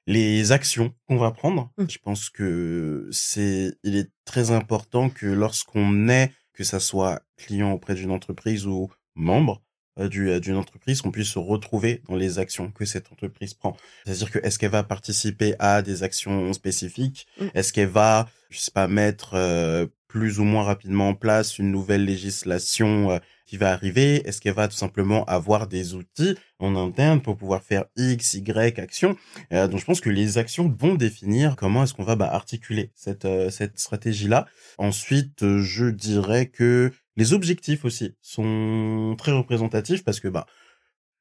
les 0.06 0.52
actions 0.52 0.94
qu'on 1.08 1.16
va 1.16 1.32
prendre. 1.32 1.72
Mmh. 1.78 1.84
Je 1.88 1.98
pense 1.98 2.30
que 2.30 3.08
c'est, 3.10 3.76
il 3.82 3.96
est 3.96 4.12
très 4.24 4.52
important 4.52 5.10
que 5.10 5.26
lorsqu'on 5.26 6.08
est, 6.08 6.32
que 6.52 6.62
ça 6.62 6.78
soit 6.78 7.22
client 7.36 7.72
auprès 7.72 7.96
d'une 7.96 8.12
entreprise 8.12 8.68
ou 8.68 8.88
membre, 9.16 9.64
euh, 9.98 10.08
euh, 10.16 10.40
d'une 10.40 10.56
entreprise 10.56 11.00
qu'on 11.00 11.10
puisse 11.10 11.30
se 11.30 11.38
retrouver 11.38 12.02
dans 12.08 12.16
les 12.16 12.38
actions 12.38 12.70
que 12.70 12.84
cette 12.84 13.10
entreprise 13.12 13.54
prend. 13.54 13.76
C'est-à-dire 14.04 14.30
que 14.30 14.38
est-ce 14.40 14.58
qu'elle 14.58 14.70
va 14.70 14.82
participer 14.82 15.54
à 15.58 15.80
des 15.80 16.02
actions 16.02 16.52
spécifiques? 16.52 17.26
Mmh. 17.40 17.46
Est-ce 17.54 17.72
qu'elle 17.72 17.88
va, 17.88 18.28
je 18.50 18.58
sais 18.58 18.70
pas, 18.70 18.88
mettre 18.88 19.34
euh, 19.34 19.86
plus 20.06 20.38
ou 20.38 20.44
moins 20.44 20.64
rapidement 20.64 21.08
en 21.08 21.14
place 21.14 21.58
une 21.58 21.70
nouvelle 21.70 22.04
législation 22.04 23.20
qui 23.46 23.56
va 23.56 23.72
arriver? 23.72 24.26
Est-ce 24.28 24.40
qu'elle 24.40 24.54
va 24.54 24.68
tout 24.68 24.76
simplement 24.76 25.24
avoir 25.24 25.66
des 25.66 25.94
outils 25.94 26.36
en 26.58 26.76
interne 26.76 27.20
pour 27.20 27.36
pouvoir 27.36 27.62
faire 27.62 27.84
X, 27.96 28.34
Y 28.34 28.78
actions 28.78 29.16
Donc 29.50 29.76
je 29.78 29.84
pense 29.84 30.00
que 30.00 30.08
les 30.08 30.38
actions 30.38 30.74
vont 30.78 30.94
définir 30.94 31.56
comment 31.56 31.84
est-ce 31.84 31.92
qu'on 31.92 32.04
va 32.04 32.16
bah, 32.16 32.32
articuler 32.32 32.92
cette 32.94 33.28
cette 33.50 33.78
stratégie-là. 33.78 34.46
Ensuite, 34.78 35.58
je 35.58 35.86
dirais 35.86 36.46
que 36.46 36.92
les 37.16 37.32
objectifs 37.32 37.84
aussi 37.84 38.14
sont 38.20 39.14
très 39.18 39.32
représentatifs 39.32 40.04
parce 40.04 40.20
que 40.20 40.28
bah 40.28 40.46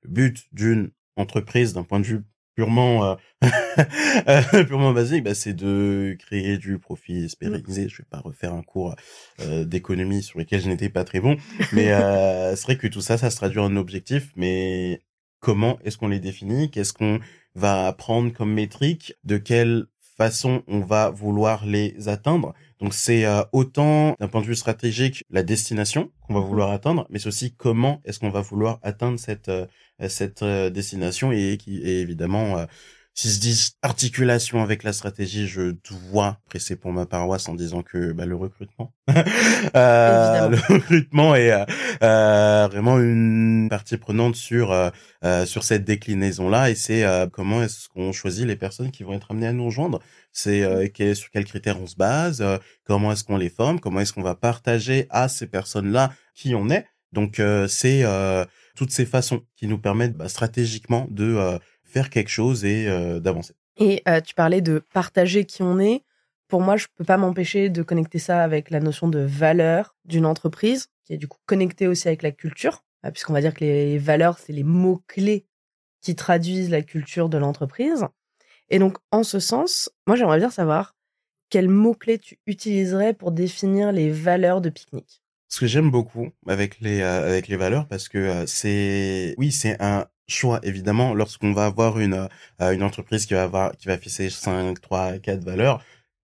le 0.04 0.10
but 0.10 0.44
d'une 0.52 0.92
entreprise 1.16 1.74
d'un 1.74 1.84
point 1.84 2.00
de 2.00 2.06
vue 2.06 2.24
purement 2.56 3.06
euh, 3.06 3.16
euh, 4.28 4.64
purement 4.64 4.94
basique, 4.94 5.24
bah, 5.24 5.36
c'est 5.36 5.54
de 5.54 6.16
créer 6.18 6.58
du 6.58 6.80
profit 6.80 7.26
espérisé. 7.26 7.90
Je 7.90 7.98
vais 7.98 8.08
pas 8.10 8.20
refaire 8.20 8.54
un 8.54 8.64
cours 8.64 8.96
euh, 9.42 9.66
d'économie 9.66 10.24
sur 10.24 10.40
lequel 10.40 10.62
je 10.62 10.70
n'étais 10.70 10.90
pas 10.90 11.04
très 11.04 11.20
bon, 11.20 11.38
mais 11.74 11.88
c'est 12.56 12.64
vrai 12.64 12.78
que 12.78 12.88
tout 12.88 13.02
ça, 13.02 13.18
ça 13.18 13.30
se 13.30 13.36
traduit 13.36 13.60
en 13.60 13.76
objectifs. 13.76 14.32
Mais 14.36 15.02
comment 15.40 15.78
est-ce 15.84 15.98
qu'on 15.98 16.08
les 16.08 16.20
définit? 16.20 16.72
Qu'est-ce 16.72 16.94
qu'on 16.94 17.20
va 17.54 17.92
prendre 17.94 18.32
comme 18.34 18.54
métrique? 18.54 19.14
De 19.24 19.38
quelle 19.38 19.86
façon 20.18 20.64
on 20.68 20.80
va 20.80 21.10
vouloir 21.10 21.66
les 21.66 22.08
atteindre? 22.08 22.54
Donc 22.82 22.94
c'est 22.94 23.26
euh, 23.26 23.42
autant 23.54 24.16
d'un 24.20 24.28
point 24.28 24.42
de 24.42 24.46
vue 24.46 24.56
stratégique 24.56 25.24
la 25.30 25.44
destination 25.44 26.12
qu'on 26.22 26.34
va 26.34 26.42
mhm. 26.42 26.48
vouloir 26.48 26.72
atteindre, 26.72 27.08
mais 27.10 27.20
c'est 27.20 27.28
aussi 27.28 27.54
comment 27.54 28.02
est-ce 28.06 28.20
qu'on 28.20 28.30
va 28.30 28.42
vouloir 28.42 28.80
atteindre 28.84 29.20
cette 29.20 29.50
euh, 29.50 29.66
cette 30.10 30.42
euh, 30.42 30.70
destination 30.70 31.32
et 31.32 31.58
qui 31.58 31.82
est 31.84 32.02
évidemment 32.02 32.66
si 33.18 33.32
se 33.32 33.40
dit 33.40 33.58
articulation 33.82 34.62
avec 34.62 34.84
la 34.84 34.92
stratégie, 34.92 35.48
je 35.48 35.74
dois 36.12 36.38
presser 36.50 36.76
pour 36.76 36.92
ma 36.92 37.06
paroisse 37.06 37.48
en 37.48 37.56
disant 37.56 37.82
que 37.82 38.12
bah, 38.12 38.26
le 38.26 38.36
recrutement, 38.36 38.94
euh, 39.10 40.50
le 40.50 40.74
recrutement 40.74 41.34
est 41.34 41.52
euh, 41.52 41.66
euh, 42.04 42.68
vraiment 42.70 43.00
une 43.00 43.68
partie 43.70 43.96
prenante 43.96 44.36
sur 44.36 44.74
euh, 44.74 44.90
sur 45.46 45.64
cette 45.64 45.86
déclinaison 45.86 46.50
là, 46.50 46.70
et 46.70 46.76
c'est 46.76 47.06
comment 47.32 47.64
est-ce 47.64 47.88
qu'on 47.88 48.12
choisit 48.12 48.46
les 48.46 48.58
personnes 48.58 48.92
qui 48.92 49.04
vont 49.04 49.14
être 49.14 49.32
amenées 49.32 49.48
à 49.48 49.54
nous 49.54 49.66
rejoindre? 49.66 50.02
C'est 50.34 50.62
mmh. 50.62 51.16
sur 51.16 51.32
quels 51.32 51.46
critères 51.46 51.82
on 51.82 51.88
se 51.88 51.96
base, 51.96 52.44
comment 52.84 53.14
est-ce 53.14 53.24
qu'on 53.24 53.38
les 53.38 53.50
forme, 53.50 53.80
comment 53.80 54.02
est-ce 54.02 54.12
qu'on 54.14 54.22
va 54.22 54.36
partager 54.36 55.08
à 55.10 55.30
ces 55.30 55.48
personnes 55.48 55.92
là 55.92 56.12
qui 56.36 56.54
on 56.54 56.70
est? 56.70 56.86
Donc 57.14 57.42
c'est 57.68 58.04
toutes 58.76 58.92
ces 58.92 59.06
façons 59.06 59.42
qui 59.56 59.66
nous 59.66 59.80
permettent 59.80 60.16
bah, 60.16 60.30
stratégiquement 60.30 61.08
de 61.10 61.58
faire 61.86 62.10
quelque 62.10 62.30
chose 62.30 62.66
et 62.66 62.88
euh, 62.88 63.20
d'avancer. 63.20 63.54
Et 63.78 64.02
euh, 64.08 64.22
tu 64.22 64.34
parlais 64.36 64.62
de 64.62 64.80
partager 64.94 65.46
qui 65.46 65.64
on 65.64 65.80
est. 65.80 66.04
Pour 66.48 66.62
moi, 66.62 66.78
je 66.78 66.88
peux 66.96 67.04
pas 67.04 67.18
m'empêcher 67.18 67.70
de 67.70 67.82
connecter 67.82 68.20
ça 68.20 68.44
avec 68.44 68.70
la 68.70 68.80
notion 68.80 69.08
de 69.08 69.20
valeur 69.20 69.96
d'une 70.06 70.26
entreprise, 70.26 70.88
qui 71.06 71.14
est 71.14 71.18
du 71.18 71.28
coup 71.28 71.40
connectée 71.46 71.88
aussi 71.88 72.08
avec 72.08 72.22
la 72.22 72.32
culture, 72.32 72.84
euh, 73.06 73.12
puisqu'on 73.12 73.34
va 73.34 73.42
dire 73.42 73.54
que 73.54 73.64
les 73.64 73.98
valeurs, 73.98 74.38
c'est 74.38 74.54
les 74.54 74.64
mots-clés 74.64 75.46
qui 76.02 76.16
traduisent 76.16 76.70
la 76.70 76.82
culture 76.82 77.30
de 77.30 77.38
l'entreprise. 77.38 78.06
Et 78.70 78.80
donc, 78.80 78.98
en 79.12 79.24
ce 79.24 79.40
sens, 79.40 79.90
moi, 80.08 80.16
j'aimerais 80.16 80.38
bien 80.38 80.52
savoir 80.52 80.96
quels 81.50 81.70
mots-clés 81.70 82.20
tu 82.20 82.40
utiliserais 82.48 83.14
pour 83.14 83.32
définir 83.32 83.92
les 83.92 84.12
valeurs 84.12 84.62
de 84.62 84.70
pique-nique? 84.70 85.22
Ce 85.48 85.60
que 85.60 85.68
j'aime 85.68 85.92
beaucoup 85.92 86.30
avec 86.48 86.80
les, 86.82 87.02
euh, 87.02 87.28
avec 87.28 87.48
les 87.48 87.56
valeurs, 87.56 87.88
parce 87.88 88.10
que 88.10 88.18
euh, 88.18 88.46
c'est, 88.46 89.36
oui, 89.38 89.52
c'est 89.52 89.82
un 89.82 90.08
choix, 90.28 90.60
évidemment, 90.64 91.14
lorsqu'on 91.14 91.54
va 91.54 91.66
avoir 91.66 92.00
une, 92.00 92.28
euh, 92.62 92.72
une 92.72 92.84
entreprise 92.84 93.26
qui 93.26 93.34
va 93.34 93.44
avoir, 93.44 93.76
qui 93.78 93.88
va 93.88 93.94
afficher 93.94 94.30
5, 94.30 94.80
3, 94.82 95.20
4 95.20 95.44
valeurs, 95.44 95.84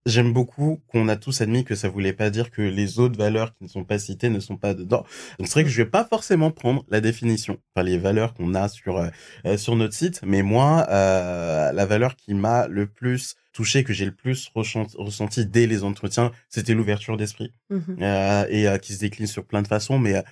j'aime 0.06 0.32
beaucoup 0.32 0.80
qu'on 0.86 1.08
a 1.08 1.16
tous 1.16 1.40
admis 1.40 1.64
que 1.64 1.74
ça 1.74 1.88
voulait 1.88 2.12
pas 2.12 2.30
dire 2.30 2.50
que 2.50 2.62
les 2.62 2.98
autres 2.98 3.18
valeurs 3.18 3.52
qui 3.54 3.64
ne 3.64 3.68
sont 3.68 3.84
pas 3.84 3.98
citées 3.98 4.30
ne 4.30 4.40
sont 4.40 4.56
pas 4.56 4.72
dedans. 4.72 5.04
Donc 5.38 5.48
c'est 5.48 5.54
vrai 5.54 5.64
que 5.64 5.70
je 5.70 5.76
vais 5.76 5.90
pas 5.90 6.04
forcément 6.04 6.50
prendre 6.50 6.84
la 6.88 7.00
définition, 7.00 7.58
enfin 7.74 7.84
les 7.84 7.98
valeurs 7.98 8.32
qu'on 8.32 8.54
a 8.54 8.68
sur 8.68 8.98
euh, 8.98 9.56
sur 9.56 9.76
notre 9.76 9.94
site, 9.94 10.20
mais 10.24 10.42
moi 10.42 10.86
euh, 10.88 11.72
la 11.72 11.86
valeur 11.86 12.16
qui 12.16 12.34
m'a 12.34 12.68
le 12.68 12.86
plus 12.86 13.34
touché, 13.52 13.84
que 13.84 13.92
j'ai 13.92 14.04
le 14.04 14.14
plus 14.14 14.50
ressenti 14.54 15.46
dès 15.46 15.66
les 15.66 15.82
entretiens, 15.82 16.30
c'était 16.48 16.74
l'ouverture 16.74 17.16
d'esprit. 17.16 17.52
Mmh 17.70 17.80
euh, 18.00 18.46
et 18.48 18.68
euh, 18.68 18.78
qui 18.78 18.92
se 18.92 19.00
décline 19.00 19.26
sur 19.26 19.44
plein 19.44 19.62
de 19.62 19.68
façons, 19.68 19.98
mais 19.98 20.22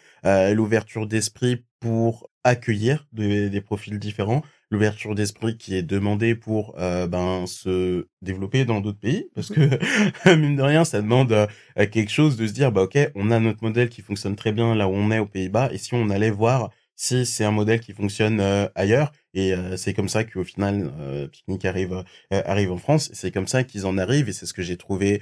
l'ouverture 0.52 1.06
d'esprit 1.06 1.64
pour 1.80 2.30
accueillir 2.44 3.06
des 3.12 3.60
profils 3.60 3.98
différents, 3.98 4.42
l'ouverture 4.74 5.14
d'esprit 5.14 5.56
qui 5.56 5.74
est 5.74 5.82
demandée 5.82 6.34
pour 6.34 6.74
euh, 6.78 7.06
ben 7.06 7.46
se 7.46 8.06
développer 8.22 8.64
dans 8.64 8.80
d'autres 8.80 8.98
pays 8.98 9.28
parce 9.34 9.50
mmh 9.50 9.54
que 9.54 10.34
mine 10.34 10.56
de 10.56 10.62
rien 10.62 10.84
ça 10.84 11.00
demande 11.00 11.32
euh, 11.32 11.46
quelque 11.76 12.10
chose 12.10 12.36
de 12.36 12.46
se 12.46 12.52
dire 12.52 12.72
bah 12.72 12.82
ok 12.82 12.98
on 13.14 13.30
a 13.30 13.38
notre 13.38 13.62
modèle 13.62 13.88
qui 13.88 14.02
fonctionne 14.02 14.36
très 14.36 14.52
bien 14.52 14.74
là 14.74 14.88
où 14.88 14.92
on 14.92 15.10
est 15.10 15.18
aux 15.18 15.26
Pays-Bas 15.26 15.70
et 15.72 15.78
si 15.78 15.94
on 15.94 16.10
allait 16.10 16.30
voir 16.30 16.70
si 16.96 17.26
c'est 17.26 17.44
un 17.44 17.50
modèle 17.50 17.80
qui 17.80 17.92
fonctionne 17.92 18.40
euh, 18.40 18.68
ailleurs 18.74 19.12
et 19.32 19.52
c'est 19.76 19.94
comme 19.94 20.08
ça 20.08 20.22
qu'au 20.22 20.44
final 20.44 20.92
Picnic 21.32 21.64
arrive 21.64 22.04
arrive 22.30 22.70
en 22.70 22.76
France 22.78 23.10
c'est 23.12 23.32
comme 23.32 23.48
ça 23.48 23.64
qu'ils 23.64 23.84
en 23.84 23.98
arrivent 23.98 24.28
et 24.28 24.32
c'est 24.32 24.46
ce 24.46 24.54
que 24.54 24.62
j'ai 24.62 24.76
trouvé 24.76 25.20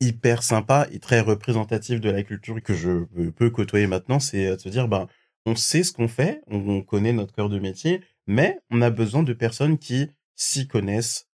hyper 0.00 0.42
sympa 0.42 0.88
et 0.90 0.98
très 0.98 1.20
représentatif 1.20 2.00
de 2.00 2.10
la 2.10 2.24
culture 2.24 2.60
que 2.60 2.74
je 2.74 3.04
peux 3.30 3.50
côtoyer 3.50 3.86
maintenant 3.86 4.18
c'est 4.18 4.56
de 4.56 4.60
se 4.60 4.68
dire 4.68 4.88
ben 4.88 5.06
on 5.46 5.56
sait 5.56 5.82
ce 5.82 5.92
qu'on 5.92 6.08
fait 6.08 6.40
on 6.46 6.82
connaît 6.82 7.12
notre 7.12 7.34
cœur 7.34 7.48
de 7.48 7.58
métier 7.58 8.00
mais 8.26 8.58
on 8.70 8.82
a 8.82 8.90
besoin 8.90 9.22
de 9.22 9.32
personnes 9.32 9.78
qui 9.78 10.08
s'y 10.34 10.66
connaissent 10.66 11.28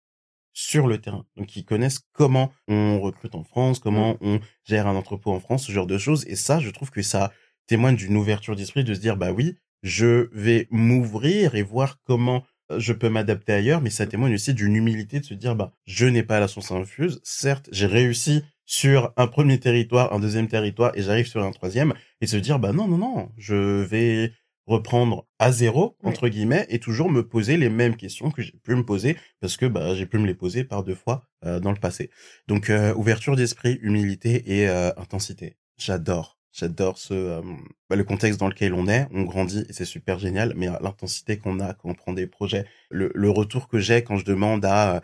sur 0.58 0.88
le 0.88 0.98
terrain, 0.98 1.24
donc 1.36 1.46
qui 1.46 1.64
connaissent 1.64 2.00
comment 2.12 2.50
on 2.66 3.00
recrute 3.00 3.36
en 3.36 3.44
France, 3.44 3.78
comment 3.78 4.14
mmh. 4.14 4.16
on 4.22 4.40
gère 4.64 4.88
un 4.88 4.96
entrepôt 4.96 5.30
en 5.30 5.38
France, 5.38 5.66
ce 5.66 5.72
genre 5.72 5.86
de 5.86 5.98
choses. 5.98 6.26
Et 6.26 6.34
ça, 6.34 6.58
je 6.58 6.70
trouve 6.70 6.90
que 6.90 7.00
ça 7.00 7.32
témoigne 7.68 7.94
d'une 7.94 8.16
ouverture 8.16 8.56
d'esprit 8.56 8.82
de 8.82 8.92
se 8.92 8.98
dire, 8.98 9.16
bah 9.16 9.30
oui, 9.30 9.56
je 9.84 10.28
vais 10.32 10.66
m'ouvrir 10.72 11.54
et 11.54 11.62
voir 11.62 12.00
comment 12.02 12.44
je 12.76 12.92
peux 12.92 13.08
m'adapter 13.08 13.52
ailleurs, 13.52 13.80
mais 13.80 13.90
ça 13.90 14.06
témoigne 14.06 14.34
aussi 14.34 14.54
d'une 14.54 14.76
humilité 14.76 15.20
de 15.20 15.24
se 15.24 15.34
dire, 15.34 15.56
bah, 15.56 15.72
je 15.86 16.06
n'ai 16.06 16.22
pas 16.22 16.40
la 16.40 16.48
source 16.48 16.70
infuse. 16.70 17.20
Certes, 17.22 17.68
j'ai 17.72 17.86
réussi 17.86 18.42
sur 18.66 19.12
un 19.16 19.26
premier 19.26 19.58
territoire, 19.58 20.12
un 20.12 20.20
deuxième 20.20 20.48
territoire, 20.48 20.92
et 20.94 21.02
j'arrive 21.02 21.26
sur 21.26 21.42
un 21.42 21.52
troisième, 21.52 21.94
et 22.20 22.26
se 22.26 22.36
dire, 22.36 22.58
bah 22.58 22.72
non, 22.72 22.86
non, 22.86 22.98
non, 22.98 23.30
je 23.38 23.82
vais 23.82 24.32
reprendre 24.68 25.26
à 25.38 25.50
zéro 25.50 25.96
entre 26.04 26.28
guillemets 26.28 26.66
et 26.68 26.78
toujours 26.78 27.10
me 27.10 27.26
poser 27.26 27.56
les 27.56 27.70
mêmes 27.70 27.96
questions 27.96 28.30
que 28.30 28.42
j'ai 28.42 28.52
pu 28.52 28.74
me 28.74 28.84
poser 28.84 29.16
parce 29.40 29.56
que 29.56 29.64
bah, 29.64 29.94
j'ai 29.94 30.04
pu 30.04 30.18
me 30.18 30.26
les 30.26 30.34
poser 30.34 30.62
par 30.62 30.84
deux 30.84 30.94
fois 30.94 31.22
euh, 31.46 31.58
dans 31.58 31.72
le 31.72 31.78
passé. 31.78 32.10
Donc 32.46 32.68
euh, 32.68 32.94
ouverture 32.94 33.34
d'esprit, 33.34 33.78
humilité 33.80 34.58
et 34.58 34.68
euh, 34.68 34.90
intensité. 34.98 35.56
J'adore. 35.78 36.37
J'adore 36.58 36.98
ce 36.98 37.40
bah, 37.88 37.96
le 37.96 38.04
contexte 38.04 38.40
dans 38.40 38.48
lequel 38.48 38.74
on 38.74 38.88
est, 38.88 39.06
on 39.12 39.22
grandit 39.22 39.64
et 39.68 39.72
c'est 39.72 39.84
super 39.84 40.18
génial. 40.18 40.54
Mais 40.56 40.66
l'intensité 40.80 41.38
qu'on 41.38 41.60
a 41.60 41.72
quand 41.74 41.90
on 41.90 41.94
prend 41.94 42.12
des 42.12 42.26
projets, 42.26 42.64
le, 42.90 43.30
retour 43.30 43.68
que 43.68 43.78
j'ai 43.78 44.02
quand 44.02 44.16
je 44.16 44.24
demande 44.24 44.64
à 44.64 45.02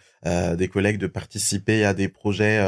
des 0.57 0.69
collègues 0.69 0.99
de 0.99 1.07
participer 1.07 1.85
à 1.85 1.95
des 1.95 2.09
projets 2.09 2.59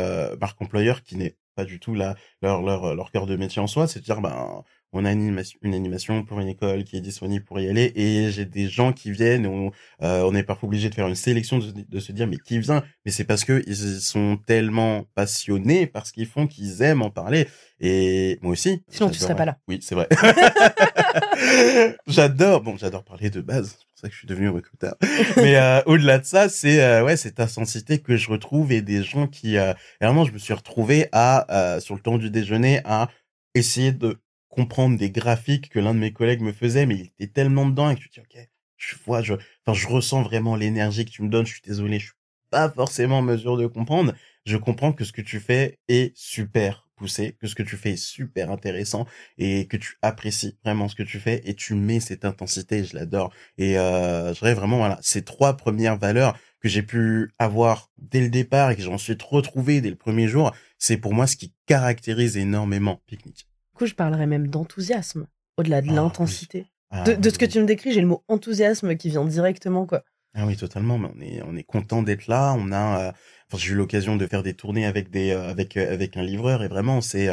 marque 0.40 0.61
employeur 0.62 1.02
qui 1.02 1.16
n'est 1.16 1.37
pas 1.57 1.64
du 1.64 1.81
tout 1.81 1.95
leur 1.95 2.14
leur 2.43 2.95
leur 2.95 3.11
cœur 3.11 3.26
de 3.26 3.37
métier 3.37 3.61
en 3.61 3.66
soi, 3.66 3.88
c'est 3.88 4.00
de 4.00 4.05
dire 4.05 4.21
ben 4.21 4.62
on 4.97 5.05
a 5.05 5.12
une 5.12 5.75
animation, 5.75 6.25
pour 6.25 6.41
une 6.41 6.49
école 6.49 6.85
qui 6.85 6.97
est 6.97 7.00
disponible 7.00 7.45
pour 7.45 7.61
y 7.61 7.69
aller. 7.69 7.93
Et 7.95 8.31
j'ai 8.31 8.45
des 8.45 8.69
gens 8.69 8.93
qui 8.93 9.11
viennent 9.11 9.45
et 9.45 9.49
on, 9.49 9.71
euh, 10.03 10.23
on 10.23 10.35
est 10.35 10.43
parfois 10.43 10.69
obligé 10.69 10.88
de 10.88 10.95
faire 10.95 11.07
une 11.07 11.15
sélection 11.15 11.59
de, 11.59 12.00
se 12.00 12.12
dire 12.12 12.26
mais 12.26 12.38
qui 12.38 12.59
vient? 12.59 12.83
Mais 13.05 13.11
c'est 13.11 13.25
parce 13.25 13.45
que 13.45 13.62
ils 13.67 14.00
sont 14.00 14.38
tellement 14.47 15.05
passionnés 15.15 15.87
par 15.87 16.07
ce 16.07 16.12
qu'ils 16.12 16.26
font 16.26 16.47
qu'ils 16.47 16.83
aiment 16.83 17.03
en 17.03 17.11
parler. 17.11 17.47
Et 17.79 18.38
moi 18.41 18.53
aussi 18.53 18.83
sinon 18.88 19.11
tu 19.11 19.19
serais 19.19 19.37
pas 19.37 19.45
là. 19.45 19.59
Oui 19.69 19.81
c'est 19.83 19.95
vrai. 19.95 20.09
J'adore 22.07 22.62
bon 22.62 22.76
j'adore 22.79 23.05
parler 23.05 23.29
de 23.29 23.43
base 23.43 23.76
c'est 23.79 23.87
pour 23.87 23.99
ça 24.00 24.09
que 24.09 24.15
je 24.15 24.19
suis 24.19 24.29
devenu 24.29 24.49
recruteur. 24.49 24.95
Mais 25.37 25.57
euh, 25.57 25.83
au-delà 25.85 26.19
de 26.19 26.25
ça 26.25 26.49
c'est 26.49 26.83
euh, 26.83 27.05
ouais 27.05 27.19
cette 27.19 27.38
intensité 27.38 27.99
que 27.99 28.17
je 28.17 28.31
retrouve 28.31 28.73
et 28.73 28.81
des 28.81 29.03
gens 29.03 29.26
qui 29.26 29.57
vraiment 30.00 30.25
je 30.25 30.33
me 30.33 30.38
suis 30.38 30.55
retrouvé 30.55 31.09
à 31.12 31.79
sur 31.81 31.95
le 31.95 32.00
temps 32.00 32.17
du 32.17 32.31
déjeuner 32.31 32.81
à 32.85 33.09
essayer 33.55 33.93
de 33.93 34.19
comprendre 34.57 34.97
des 34.99 35.11
graphiques 35.11 35.69
que 35.69 35.79
l'un 35.79 35.95
de 35.95 36.01
mes 36.01 36.13
collègues 36.13 36.41
me 36.41 36.53
faisait, 36.53 36.87
mais 36.87 36.95
il 36.97 37.01
était 37.03 37.27
tellement 37.27 37.67
dedans 37.67 37.91
et 37.91 37.95
que 37.95 38.01
tu 38.01 38.09
dis, 38.09 38.21
ok, 38.21 38.49
je 38.79 38.95
vois, 39.05 39.23
je, 39.23 39.35
enfin, 39.35 39.79
je 39.79 39.87
ressens 39.87 40.23
vraiment 40.23 40.57
l'énergie 40.57 41.05
que 41.05 41.11
tu 41.11 41.23
me 41.23 41.29
donnes. 41.29 41.47
Je 41.47 41.53
suis 41.53 41.63
désolé, 41.63 41.99
je 41.99 42.07
suis 42.07 42.15
pas 42.51 42.71
forcément 42.71 43.19
en 43.19 43.23
mesure 43.23 43.57
de 43.59 43.67
comprendre. 43.67 44.15
Je 44.47 44.57
comprends 44.57 44.93
que 44.93 45.05
ce 45.05 45.13
que 45.13 45.21
tu 45.21 45.41
fais 45.41 45.79
est 45.89 46.17
super 46.17 46.89
poussé, 46.97 47.37
que 47.39 47.47
ce 47.47 47.55
que 47.55 47.63
tu 47.63 47.77
fais 47.77 47.93
est 47.93 47.97
super 47.97 48.51
intéressant 48.51 49.07
et 49.37 49.67
que 49.67 49.77
tu 49.77 49.99
apprécies 50.01 50.57
vraiment 50.65 50.89
ce 50.89 50.95
que 50.95 51.03
tu 51.03 51.19
fais 51.21 51.43
et 51.45 51.55
tu 51.55 51.75
mets 51.75 52.01
cette 52.01 52.25
intensité, 52.25 52.83
je 52.85 52.97
l'adore. 52.97 53.33
Et 53.59 53.79
euh, 53.79 54.33
je 54.33 54.39
dirais 54.39 54.55
vraiment, 54.55 54.79
voilà, 54.79 54.99
ces 55.03 55.23
trois 55.23 55.59
premières 55.59 55.99
valeurs 55.99 56.39
que 56.61 56.69
j'ai 56.71 56.83
pu 56.83 57.31
avoir 57.39 57.91
dès 57.99 58.21
le 58.21 58.31
départ 58.31 58.71
et 58.71 58.77
que 58.77 58.83
j'en 58.83 58.97
suis 58.97 59.19
retrouvé 59.31 59.83
dès 59.83 59.91
le 59.91 59.97
premier 59.97 60.29
jour, 60.29 60.55
c'est 60.79 60.97
pour 60.97 61.13
moi 61.13 61.27
ce 61.27 61.37
qui 61.37 61.53
caractérise 61.67 62.39
énormément 62.39 63.03
Picnic 63.07 63.47
coup, 63.76 63.87
je 63.87 63.95
parlerais 63.95 64.26
même 64.26 64.49
d'enthousiasme, 64.49 65.26
au-delà 65.56 65.83
de 65.83 65.90
ah 65.90 65.95
l'intensité. 65.95 66.66
Ah 66.90 67.04
de, 67.04 67.30
ce 67.30 67.38
que 67.38 67.45
tu 67.45 67.61
me 67.61 67.66
décris, 67.66 67.92
j'ai 67.92 68.00
le 68.00 68.06
mot 68.06 68.25
enthousiasme 68.28 68.97
qui 68.97 69.11
vient 69.11 69.25
directement, 69.25 69.87
quoi. 69.87 70.04
Ah 70.35 70.45
oui, 70.47 70.56
totalement. 70.56 70.99
Mais 70.99 71.11
on 71.16 71.21
est, 71.21 71.42
on 71.47 71.56
est 71.56 71.62
content 71.62 72.02
d'être 72.02 72.26
là. 72.26 72.54
On 72.59 72.71
a, 72.71 73.00
euh, 73.00 73.12
enfin, 73.50 73.59
j'ai 73.59 73.73
eu 73.73 73.75
l'occasion 73.75 74.16
de 74.16 74.26
faire 74.26 74.42
des 74.42 74.54
tournées 74.54 74.85
avec 74.85 75.11
des, 75.11 75.30
euh, 75.30 75.49
avec, 75.49 75.76
euh, 75.76 75.92
avec 75.92 76.16
un 76.16 76.23
livreur 76.23 76.62
et 76.62 76.68
vraiment, 76.68 77.00
c'est, 77.00 77.28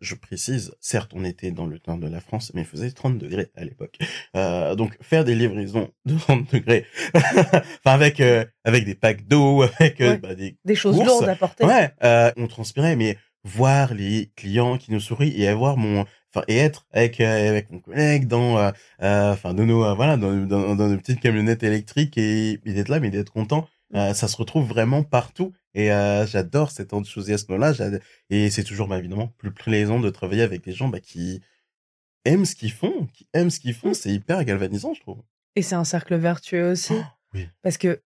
je 0.00 0.14
précise, 0.14 0.74
certes, 0.80 1.12
on 1.14 1.24
était 1.24 1.50
dans 1.50 1.66
le 1.66 1.78
temps 1.78 1.98
de 1.98 2.08
la 2.08 2.20
France, 2.20 2.52
mais 2.54 2.62
il 2.62 2.66
faisait 2.66 2.90
30 2.90 3.18
degrés 3.18 3.50
à 3.56 3.64
l'époque. 3.64 3.98
donc, 4.34 4.96
faire 5.02 5.24
des 5.24 5.34
livraisons 5.34 5.90
de 6.04 6.18
30 6.18 6.52
degrés, 6.52 6.86
enfin, 7.14 7.62
avec, 7.84 8.20
avec 8.64 8.84
des 8.84 8.94
packs 8.94 9.26
d'eau, 9.26 9.62
avec 9.78 10.02
bah, 10.20 10.34
des, 10.34 10.58
des 10.64 10.74
choses 10.74 11.02
lourdes 11.02 11.28
à 11.28 11.36
porter. 11.36 11.64
Ouais, 11.64 11.92
on 12.36 12.46
transpirait, 12.46 12.96
mais 12.96 13.16
voir 13.46 13.94
les 13.94 14.32
clients 14.34 14.76
qui 14.76 14.90
nous 14.92 15.00
sourient 15.00 15.40
et 15.40 15.46
avoir 15.46 15.76
mon 15.76 16.04
enfin 16.34 16.44
et 16.48 16.56
être 16.56 16.84
avec 16.90 17.20
euh, 17.20 17.48
avec 17.48 17.70
mon 17.70 17.78
collègue 17.78 18.26
dans 18.26 18.58
euh, 18.58 18.72
euh, 19.02 19.32
enfin 19.32 19.54
de 19.54 19.64
nos 19.64 19.94
voilà 19.94 20.16
dans, 20.16 20.34
dans, 20.46 20.74
dans 20.74 20.90
une 20.90 20.98
petite 20.98 21.20
camionnette 21.20 21.62
électrique 21.62 22.18
et, 22.18 22.58
d'être 22.66 22.88
là 22.88 22.98
mais 22.98 23.10
d'être 23.10 23.32
content 23.32 23.68
mmh. 23.92 24.14
ça 24.14 24.26
se 24.26 24.36
retrouve 24.36 24.66
vraiment 24.66 25.04
partout 25.04 25.52
et 25.74 25.88
j'adore 26.26 26.72
cet 26.72 26.92
enthousiasme 26.92 27.56
là 27.56 27.72
et 28.30 28.50
c'est 28.50 28.64
toujours 28.64 28.88
bah, 28.88 28.98
évidemment 28.98 29.28
plus 29.38 29.52
plaisant 29.52 30.00
de 30.00 30.10
travailler 30.10 30.42
avec 30.42 30.64
des 30.64 30.72
gens 30.72 30.88
bah, 30.88 31.00
qui 31.00 31.40
aiment 32.24 32.46
ce 32.46 32.56
qu'ils 32.56 32.72
font 32.72 33.06
qui 33.12 33.28
aiment 33.32 33.50
ce 33.50 33.60
qu'ils 33.60 33.74
font 33.74 33.90
mmh. 33.90 33.94
c'est 33.94 34.10
hyper 34.10 34.44
galvanisant 34.44 34.92
je 34.92 35.00
trouve 35.00 35.22
et 35.54 35.62
c'est 35.62 35.76
un 35.76 35.84
cercle 35.84 36.16
vertueux 36.16 36.72
aussi 36.72 36.94
oh, 36.94 37.04
oui. 37.34 37.48
parce 37.62 37.78
que 37.78 38.02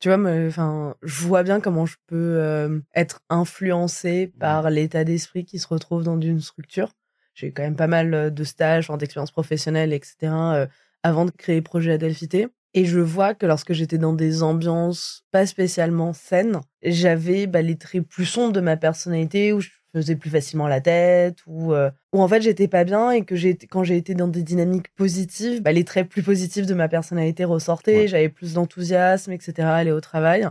tu 0.00 0.08
vois, 0.08 0.18
enfin, 0.46 0.96
je 1.02 1.26
vois 1.26 1.42
bien 1.42 1.60
comment 1.60 1.84
je 1.84 1.96
peux 2.06 2.36
euh, 2.40 2.80
être 2.94 3.20
influencé 3.28 4.32
mmh. 4.34 4.38
par 4.38 4.70
l'état 4.70 5.04
d'esprit 5.04 5.44
qui 5.44 5.58
se 5.58 5.68
retrouve 5.68 6.02
dans 6.02 6.18
une 6.18 6.40
structure. 6.40 6.90
J'ai 7.34 7.48
eu 7.48 7.52
quand 7.52 7.62
même 7.62 7.76
pas 7.76 7.86
mal 7.86 8.14
euh, 8.14 8.30
de 8.30 8.44
stages, 8.44 8.88
d'expériences 8.88 9.30
professionnelles, 9.30 9.92
etc. 9.92 10.16
Euh, 10.22 10.66
avant 11.02 11.26
de 11.26 11.30
créer 11.30 11.60
Projet 11.60 11.92
Adelphité. 11.92 12.48
Et 12.72 12.84
je 12.84 13.00
vois 13.00 13.34
que 13.34 13.46
lorsque 13.46 13.72
j'étais 13.72 13.98
dans 13.98 14.12
des 14.12 14.42
ambiances 14.42 15.24
pas 15.32 15.44
spécialement 15.44 16.12
saines, 16.12 16.60
j'avais 16.82 17.46
bah, 17.46 17.62
les 17.62 17.76
traits 17.76 18.06
plus 18.06 18.26
sombres 18.26 18.52
de 18.52 18.60
ma 18.60 18.76
personnalité, 18.76 19.52
où 19.52 19.60
je 19.60 19.70
faisais 19.92 20.16
plus 20.16 20.30
facilement 20.30 20.68
la 20.68 20.80
tête 20.80 21.38
ou 21.46 21.72
euh, 21.72 21.90
ou 22.12 22.20
en 22.20 22.28
fait 22.28 22.40
j'étais 22.42 22.68
pas 22.68 22.84
bien 22.84 23.10
et 23.10 23.24
que 23.24 23.36
j'ai 23.36 23.56
quand 23.56 23.84
j'ai 23.84 23.96
été 23.96 24.14
dans 24.14 24.28
des 24.28 24.42
dynamiques 24.42 24.94
positives 24.94 25.62
bah, 25.62 25.72
les 25.72 25.84
traits 25.84 26.08
plus 26.08 26.22
positifs 26.22 26.66
de 26.66 26.74
ma 26.74 26.88
personnalité 26.88 27.44
ressortaient. 27.44 28.08
J'avais 28.08 28.28
plus 28.28 28.54
d'enthousiasme 28.54 29.32
etc 29.32 29.54
à 29.60 29.76
aller 29.76 29.92
au 29.92 30.00
travail 30.00 30.48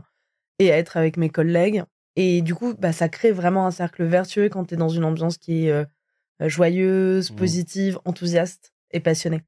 et 0.60 0.72
à 0.72 0.78
être 0.78 0.98
avec 0.98 1.18
mes 1.18 1.30
collègues. 1.30 1.84
Et 2.16 2.42
du 2.42 2.56
coup 2.56 2.74
bah 2.78 2.92
ça 2.92 3.10
crée 3.10 3.32
vraiment 3.32 3.66
un 3.66 3.72
cercle 3.72 4.04
vertueux 4.04 4.50
quand 4.50 4.66
tu 4.66 4.74
es 4.74 4.78
dans 4.78 4.90
une 4.90 5.06
ambiance 5.06 5.38
qui 5.38 5.68
est 5.68 5.72
euh, 5.72 5.86
joyeuse 6.42 7.32
mmh. 7.32 7.36
positive 7.36 8.00
enthousiaste 8.06 8.74
et 8.92 9.00
passionnée. 9.00 9.42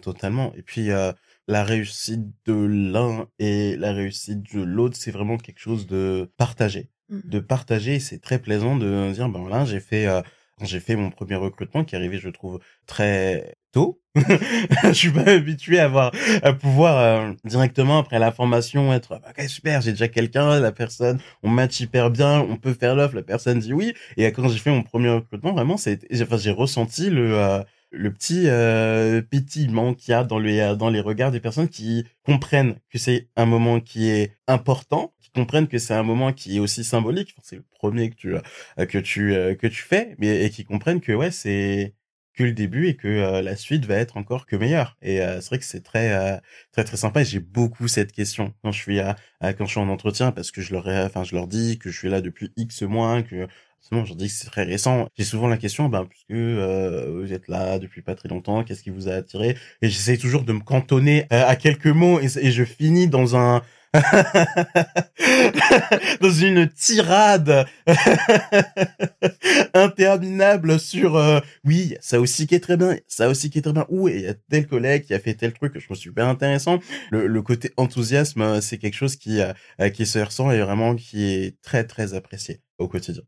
Totalement. 0.00 0.54
Et 0.54 0.62
puis 0.62 0.90
euh, 0.90 1.12
la 1.46 1.62
réussite 1.62 2.26
de 2.46 2.54
l'un 2.54 3.26
et 3.38 3.76
la 3.76 3.92
réussite 3.92 4.54
de 4.54 4.62
l'autre 4.62 4.96
c'est 4.98 5.10
vraiment 5.10 5.36
quelque 5.36 5.58
chose 5.58 5.86
de 5.86 6.32
partagé 6.38 6.88
Mmh. 7.10 7.20
de 7.24 7.38
partager. 7.38 8.00
C'est 8.00 8.18
très 8.18 8.38
plaisant 8.38 8.76
de 8.76 9.12
dire, 9.12 9.28
ben 9.28 9.46
là, 9.48 9.64
j'ai 9.66 9.80
fait, 9.80 10.06
euh, 10.06 10.22
j'ai 10.62 10.80
fait 10.80 10.96
mon 10.96 11.10
premier 11.10 11.34
recrutement 11.34 11.84
qui 11.84 11.94
est 11.94 11.98
arrivé, 11.98 12.18
je 12.18 12.30
trouve, 12.30 12.60
très 12.86 13.56
tôt. 13.72 14.00
je 14.84 14.92
suis 14.92 15.10
pas 15.10 15.28
habitué 15.28 15.80
à 15.80 15.86
avoir 15.86 16.12
à 16.42 16.52
pouvoir 16.52 16.98
euh, 16.98 17.32
directement 17.44 17.98
après 17.98 18.20
la 18.20 18.30
formation 18.30 18.92
être 18.92 19.18
bah, 19.18 19.32
ok 19.36 19.48
super 19.48 19.80
j'ai 19.80 19.90
déjà 19.90 20.06
quelqu'un 20.06 20.60
la 20.60 20.70
personne 20.70 21.18
on 21.42 21.48
match 21.50 21.80
hyper 21.80 22.10
bien 22.10 22.38
on 22.38 22.56
peut 22.56 22.74
faire 22.74 22.94
l'offre 22.94 23.16
la 23.16 23.24
personne 23.24 23.58
dit 23.58 23.72
oui 23.72 23.92
et 24.16 24.26
quand 24.30 24.46
j'ai 24.48 24.60
fait 24.60 24.70
mon 24.70 24.84
premier 24.84 25.08
recrutement 25.10 25.52
vraiment 25.52 25.76
c'est 25.76 25.98
enfin 26.22 26.36
j'ai 26.36 26.52
ressenti 26.52 27.10
le 27.10 27.36
euh, 27.36 27.60
le 27.96 28.12
petit 28.12 28.48
euh, 28.48 29.22
pétillement 29.22 29.94
qu'il 29.94 30.12
y 30.12 30.14
a 30.14 30.24
dans 30.24 30.38
les 30.38 30.76
dans 30.76 30.90
les 30.90 31.00
regards 31.00 31.30
des 31.30 31.40
personnes 31.40 31.68
qui 31.68 32.06
comprennent 32.24 32.76
que 32.90 32.98
c'est 32.98 33.28
un 33.36 33.46
moment 33.46 33.80
qui 33.80 34.08
est 34.10 34.36
important 34.46 35.14
qui 35.20 35.30
comprennent 35.30 35.68
que 35.68 35.78
c'est 35.78 35.94
un 35.94 36.02
moment 36.02 36.32
qui 36.32 36.56
est 36.56 36.60
aussi 36.60 36.84
symbolique 36.84 37.34
c'est 37.42 37.56
le 37.56 37.64
premier 37.72 38.10
que 38.10 38.16
tu 38.16 38.34
euh, 38.34 38.86
que 38.86 38.98
tu 38.98 39.32
que 39.58 39.66
tu 39.66 39.82
fais 39.82 40.14
mais 40.18 40.44
et 40.44 40.50
qui 40.50 40.64
comprennent 40.64 41.00
que 41.00 41.12
ouais 41.12 41.30
c'est 41.30 41.94
que 42.34 42.42
le 42.42 42.52
début 42.52 42.88
et 42.88 42.96
que 42.96 43.08
euh, 43.08 43.42
la 43.42 43.56
suite 43.56 43.86
va 43.86 43.96
être 43.96 44.16
encore 44.16 44.46
que 44.46 44.56
meilleure. 44.56 44.96
Et 45.02 45.20
euh, 45.22 45.40
c'est 45.40 45.48
vrai 45.48 45.58
que 45.58 45.64
c'est 45.64 45.82
très 45.82 46.12
euh, 46.12 46.36
très 46.72 46.84
très 46.84 46.96
sympa 46.96 47.22
et 47.22 47.24
j'ai 47.24 47.40
beaucoup 47.40 47.88
cette 47.88 48.12
question 48.12 48.52
quand 48.62 48.72
je 48.72 48.80
suis 48.80 49.00
à, 49.00 49.16
quand 49.40 49.66
je 49.66 49.70
suis 49.70 49.80
en 49.80 49.88
entretien 49.88 50.32
parce 50.32 50.50
que 50.50 50.60
je 50.60 50.72
leur 50.72 50.86
enfin 50.88 51.24
je 51.24 51.34
leur 51.34 51.46
dis 51.46 51.78
que 51.78 51.90
je 51.90 51.98
suis 51.98 52.08
là 52.10 52.20
depuis 52.20 52.52
X 52.56 52.82
mois 52.82 53.22
que 53.22 53.46
Sinon, 53.86 54.06
je 54.06 54.14
dis 54.14 54.28
que 54.28 54.32
c'est 54.32 54.48
très 54.48 54.64
récent. 54.64 55.08
J'ai 55.16 55.24
souvent 55.24 55.46
la 55.46 55.58
question, 55.58 55.90
ben, 55.90 56.06
puisque 56.06 56.32
vous 56.32 57.32
êtes 57.32 57.48
là 57.48 57.78
depuis 57.78 58.00
pas 58.00 58.14
très 58.14 58.30
longtemps, 58.30 58.64
qu'est-ce 58.64 58.82
qui 58.82 58.90
vous 58.90 59.08
a 59.08 59.12
attiré? 59.12 59.58
Et 59.82 59.90
j'essaie 59.90 60.16
toujours 60.16 60.44
de 60.44 60.54
me 60.54 60.60
cantonner 60.60 61.26
à 61.30 61.54
quelques 61.56 61.86
mots 61.86 62.18
et, 62.20 62.28
je 62.28 62.64
finis 62.64 63.08
dans 63.08 63.36
un 63.36 63.62
dans 66.20 66.30
une 66.30 66.68
tirade 66.68 67.66
interminable 69.74 70.80
sur 70.80 71.16
euh, 71.16 71.38
oui 71.64 71.94
ça 72.00 72.20
aussi 72.20 72.48
qui 72.48 72.56
est 72.56 72.60
très 72.60 72.76
bien 72.76 72.96
ça 73.06 73.28
aussi 73.28 73.50
qui 73.50 73.58
est 73.58 73.62
très 73.62 73.72
bien. 73.72 73.86
Ou 73.88 74.08
il 74.08 74.22
y 74.22 74.26
a 74.26 74.34
tel 74.50 74.66
collègue 74.66 75.04
qui 75.04 75.14
a 75.14 75.20
fait 75.20 75.34
tel 75.34 75.52
truc 75.52 75.78
je 75.78 75.86
me 75.88 75.94
super 75.94 76.26
intéressant. 76.26 76.80
Le, 77.10 77.28
le 77.28 77.42
côté 77.42 77.70
enthousiasme 77.76 78.42
euh, 78.42 78.60
c'est 78.60 78.78
quelque 78.78 78.96
chose 78.96 79.14
qui 79.14 79.40
euh, 79.40 79.52
qui 79.90 80.06
se 80.06 80.18
ressent 80.18 80.50
et 80.50 80.60
vraiment 80.60 80.96
qui 80.96 81.24
est 81.24 81.62
très 81.62 81.84
très 81.84 82.14
apprécié 82.14 82.62
au 82.78 82.88
quotidien 82.88 83.22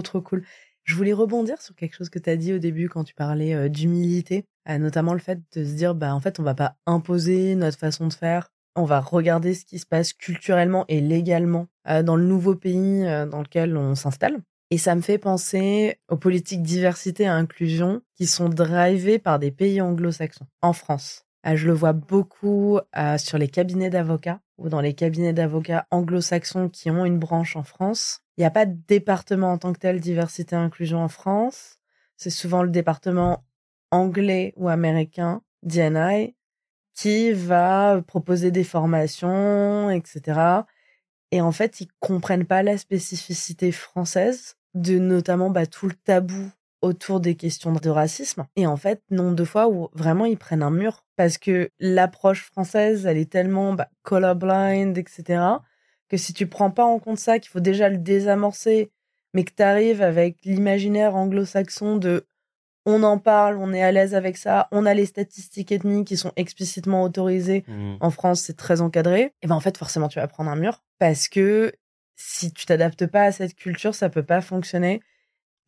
trop 0.00 0.02
trop 0.02 0.20
cool 0.22 0.44
je 0.84 0.96
voulais 0.96 1.12
rebondir 1.12 1.60
sur 1.62 1.76
quelque 1.76 1.94
chose 1.94 2.08
que 2.08 2.18
tu 2.18 2.28
as 2.28 2.36
dit 2.36 2.52
au 2.52 2.58
début 2.58 2.88
quand 2.88 3.04
tu 3.04 3.14
parlais 3.14 3.70
d'humilité, 3.70 4.46
notamment 4.68 5.12
le 5.12 5.20
fait 5.20 5.38
de 5.54 5.64
se 5.64 5.74
dire 5.74 5.94
bah 5.94 6.12
en 6.12 6.18
fait 6.18 6.40
on 6.40 6.42
va 6.42 6.54
pas 6.54 6.74
imposer 6.86 7.54
notre 7.54 7.78
façon 7.78 8.08
de 8.08 8.12
faire 8.12 8.50
on 8.76 8.84
va 8.84 9.00
regarder 9.00 9.54
ce 9.54 9.64
qui 9.64 9.78
se 9.78 9.86
passe 9.86 10.12
culturellement 10.12 10.84
et 10.88 11.00
légalement 11.00 11.66
euh, 11.88 12.02
dans 12.02 12.16
le 12.16 12.24
nouveau 12.24 12.54
pays 12.54 13.06
euh, 13.06 13.26
dans 13.26 13.42
lequel 13.42 13.76
on 13.76 13.94
s'installe. 13.94 14.40
Et 14.70 14.78
ça 14.78 14.94
me 14.94 15.02
fait 15.02 15.18
penser 15.18 15.98
aux 16.08 16.16
politiques 16.16 16.62
diversité 16.62 17.24
et 17.24 17.28
inclusion 17.28 18.00
qui 18.16 18.26
sont 18.26 18.48
drivées 18.48 19.18
par 19.18 19.38
des 19.38 19.50
pays 19.50 19.82
anglo-saxons. 19.82 20.46
En 20.62 20.72
France, 20.72 21.26
euh, 21.26 21.31
je 21.44 21.66
le 21.66 21.72
vois 21.72 21.92
beaucoup 21.92 22.78
sur 23.18 23.38
les 23.38 23.48
cabinets 23.48 23.90
d'avocats 23.90 24.40
ou 24.58 24.68
dans 24.68 24.80
les 24.80 24.94
cabinets 24.94 25.32
d'avocats 25.32 25.86
anglo-saxons 25.90 26.68
qui 26.68 26.90
ont 26.90 27.04
une 27.04 27.18
branche 27.18 27.56
en 27.56 27.64
France. 27.64 28.20
Il 28.36 28.42
n'y 28.42 28.46
a 28.46 28.50
pas 28.50 28.66
de 28.66 28.76
département 28.86 29.52
en 29.52 29.58
tant 29.58 29.72
que 29.72 29.78
tel 29.78 30.00
diversité 30.00 30.54
et 30.54 30.58
inclusion 30.58 31.02
en 31.02 31.08
France. 31.08 31.78
C'est 32.16 32.30
souvent 32.30 32.62
le 32.62 32.70
département 32.70 33.44
anglais 33.90 34.54
ou 34.56 34.68
américain, 34.68 35.42
DNI, 35.62 36.34
qui 36.94 37.32
va 37.32 38.00
proposer 38.06 38.50
des 38.50 38.64
formations, 38.64 39.90
etc. 39.90 40.64
Et 41.30 41.40
en 41.40 41.52
fait, 41.52 41.80
ils 41.80 41.88
comprennent 42.00 42.46
pas 42.46 42.62
la 42.62 42.78
spécificité 42.78 43.72
française 43.72 44.56
de 44.74 44.98
notamment 44.98 45.50
bah, 45.50 45.66
tout 45.66 45.88
le 45.88 45.94
tabou 45.94 46.50
autour 46.82 47.20
des 47.20 47.36
questions 47.36 47.72
de 47.72 47.88
racisme. 47.88 48.46
Et 48.56 48.66
en 48.66 48.76
fait, 48.76 49.02
nombre 49.10 49.36
de 49.36 49.44
fois 49.44 49.68
où 49.68 49.88
vraiment 49.94 50.26
ils 50.26 50.36
prennent 50.36 50.62
un 50.62 50.70
mur 50.70 51.04
parce 51.16 51.38
que 51.38 51.70
l'approche 51.78 52.44
française, 52.44 53.06
elle 53.06 53.18
est 53.18 53.30
tellement 53.30 53.72
bah, 53.72 53.88
colorblind, 54.02 54.98
etc. 54.98 55.42
que 56.08 56.16
si 56.16 56.34
tu 56.34 56.46
prends 56.46 56.70
pas 56.70 56.84
en 56.84 56.98
compte 56.98 57.18
ça, 57.18 57.38
qu'il 57.38 57.50
faut 57.50 57.60
déjà 57.60 57.88
le 57.88 57.98
désamorcer, 57.98 58.90
mais 59.32 59.44
que 59.44 59.52
tu 59.56 59.62
arrives 59.62 60.02
avec 60.02 60.38
l'imaginaire 60.44 61.14
anglo-saxon 61.14 61.96
de 61.96 62.26
on 62.84 63.04
en 63.04 63.18
parle, 63.18 63.58
on 63.58 63.72
est 63.72 63.82
à 63.82 63.92
l'aise 63.92 64.14
avec 64.14 64.36
ça, 64.36 64.66
on 64.72 64.86
a 64.86 64.94
les 64.94 65.06
statistiques 65.06 65.70
ethniques 65.70 66.08
qui 66.08 66.16
sont 66.16 66.32
explicitement 66.34 67.04
autorisées. 67.04 67.64
Mmh. 67.68 67.94
En 68.00 68.10
France, 68.10 68.40
c'est 68.40 68.56
très 68.56 68.80
encadré. 68.80 69.32
Et 69.40 69.46
ben 69.46 69.54
en 69.54 69.60
fait, 69.60 69.78
forcément, 69.78 70.08
tu 70.08 70.18
vas 70.18 70.26
prendre 70.26 70.50
un 70.50 70.56
mur 70.56 70.82
parce 70.98 71.28
que 71.28 71.72
si 72.16 72.52
tu 72.52 72.66
t'adaptes 72.66 73.06
pas 73.06 73.22
à 73.22 73.32
cette 73.32 73.54
culture, 73.54 73.94
ça 73.94 74.08
peut 74.08 74.24
pas 74.24 74.40
fonctionner. 74.40 75.00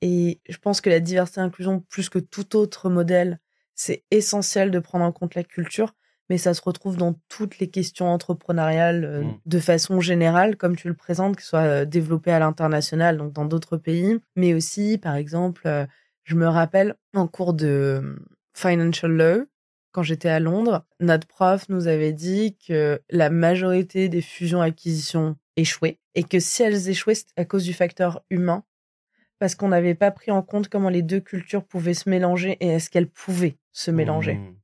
Et 0.01 0.41
je 0.49 0.59
pense 0.59 0.81
que 0.81 0.91
la 0.91 1.01
diversité 1.01 1.41
et 1.41 1.45
inclusion, 1.45 1.81
plus 1.89 2.09
que 2.09 2.19
tout 2.19 2.57
autre 2.57 2.91
modèle, 2.91 3.41
c'est 3.75 4.05
essentiel 4.11 4.71
de 4.71 4.79
prendre 4.79 5.05
en 5.05 5.13
compte 5.13 5.35
la 5.35 5.45
culture, 5.45 5.95
mais 6.31 6.39
ça 6.39 6.55
se 6.55 6.63
retrouve 6.63 6.97
dans 6.97 7.15
toutes 7.29 7.59
les 7.59 7.69
questions 7.69 8.07
entrepreneuriales 8.07 9.05
euh, 9.05 9.23
mmh. 9.23 9.41
de 9.47 9.59
façon 9.59 10.01
générale, 10.01 10.57
comme 10.57 10.77
tu 10.77 10.89
le 10.89 10.95
présentes, 10.95 11.37
que 11.37 11.43
ce 11.43 11.49
soit 11.49 11.61
euh, 11.61 11.85
développé 11.85 12.31
à 12.31 12.39
l'international, 12.39 13.19
donc 13.19 13.33
dans 13.33 13.45
d'autres 13.45 13.77
pays, 13.77 14.19
mais 14.37 14.55
aussi, 14.55 14.99
par 14.99 15.17
exemple, 15.17 15.63
euh, 15.67 15.87
je 16.25 16.37
me 16.37 16.47
rappelle 16.47 16.95
en 17.15 17.27
cours 17.27 17.53
de 17.53 18.17
Financial 18.55 19.11
Law, 19.11 19.45
quand 19.93 20.03
j'étais 20.03 20.29
à 20.29 20.41
Londres, 20.41 20.85
notre 20.99 21.27
prof 21.29 21.69
nous 21.69 21.87
avait 21.87 22.13
dit 22.13 22.57
que 22.67 23.01
la 23.11 23.31
majorité 23.31 24.09
des 24.09 24.23
fusions-acquisitions 24.23 25.37
échouaient 25.57 26.01
et 26.17 26.25
que 26.25 26.41
si 26.41 26.65
elles 26.65 26.89
échouaient, 26.89 27.15
c'était 27.15 27.41
à 27.41 27.45
cause 27.45 27.63
du 27.63 27.73
facteur 27.73 28.25
humain, 28.29 28.65
parce 29.45 29.57
qu'on 29.57 29.69
n'avait 29.69 29.95
pas 29.95 30.11
pris 30.11 30.31
en 30.31 30.41
compte 30.41 30.71
comment 30.71 30.89
les 30.89 31.03
deux 31.03 31.21
cultures 31.21 31.67
pouvaient 31.67 31.93
se 31.93 32.09
mélanger 32.09 32.57
et 32.61 32.69
est-ce 32.69 32.89
qu'elles 32.89 33.11
pouvaient 33.11 33.59
se 33.73 33.91
mélanger. 33.91 34.37
Mmh. 34.37 34.57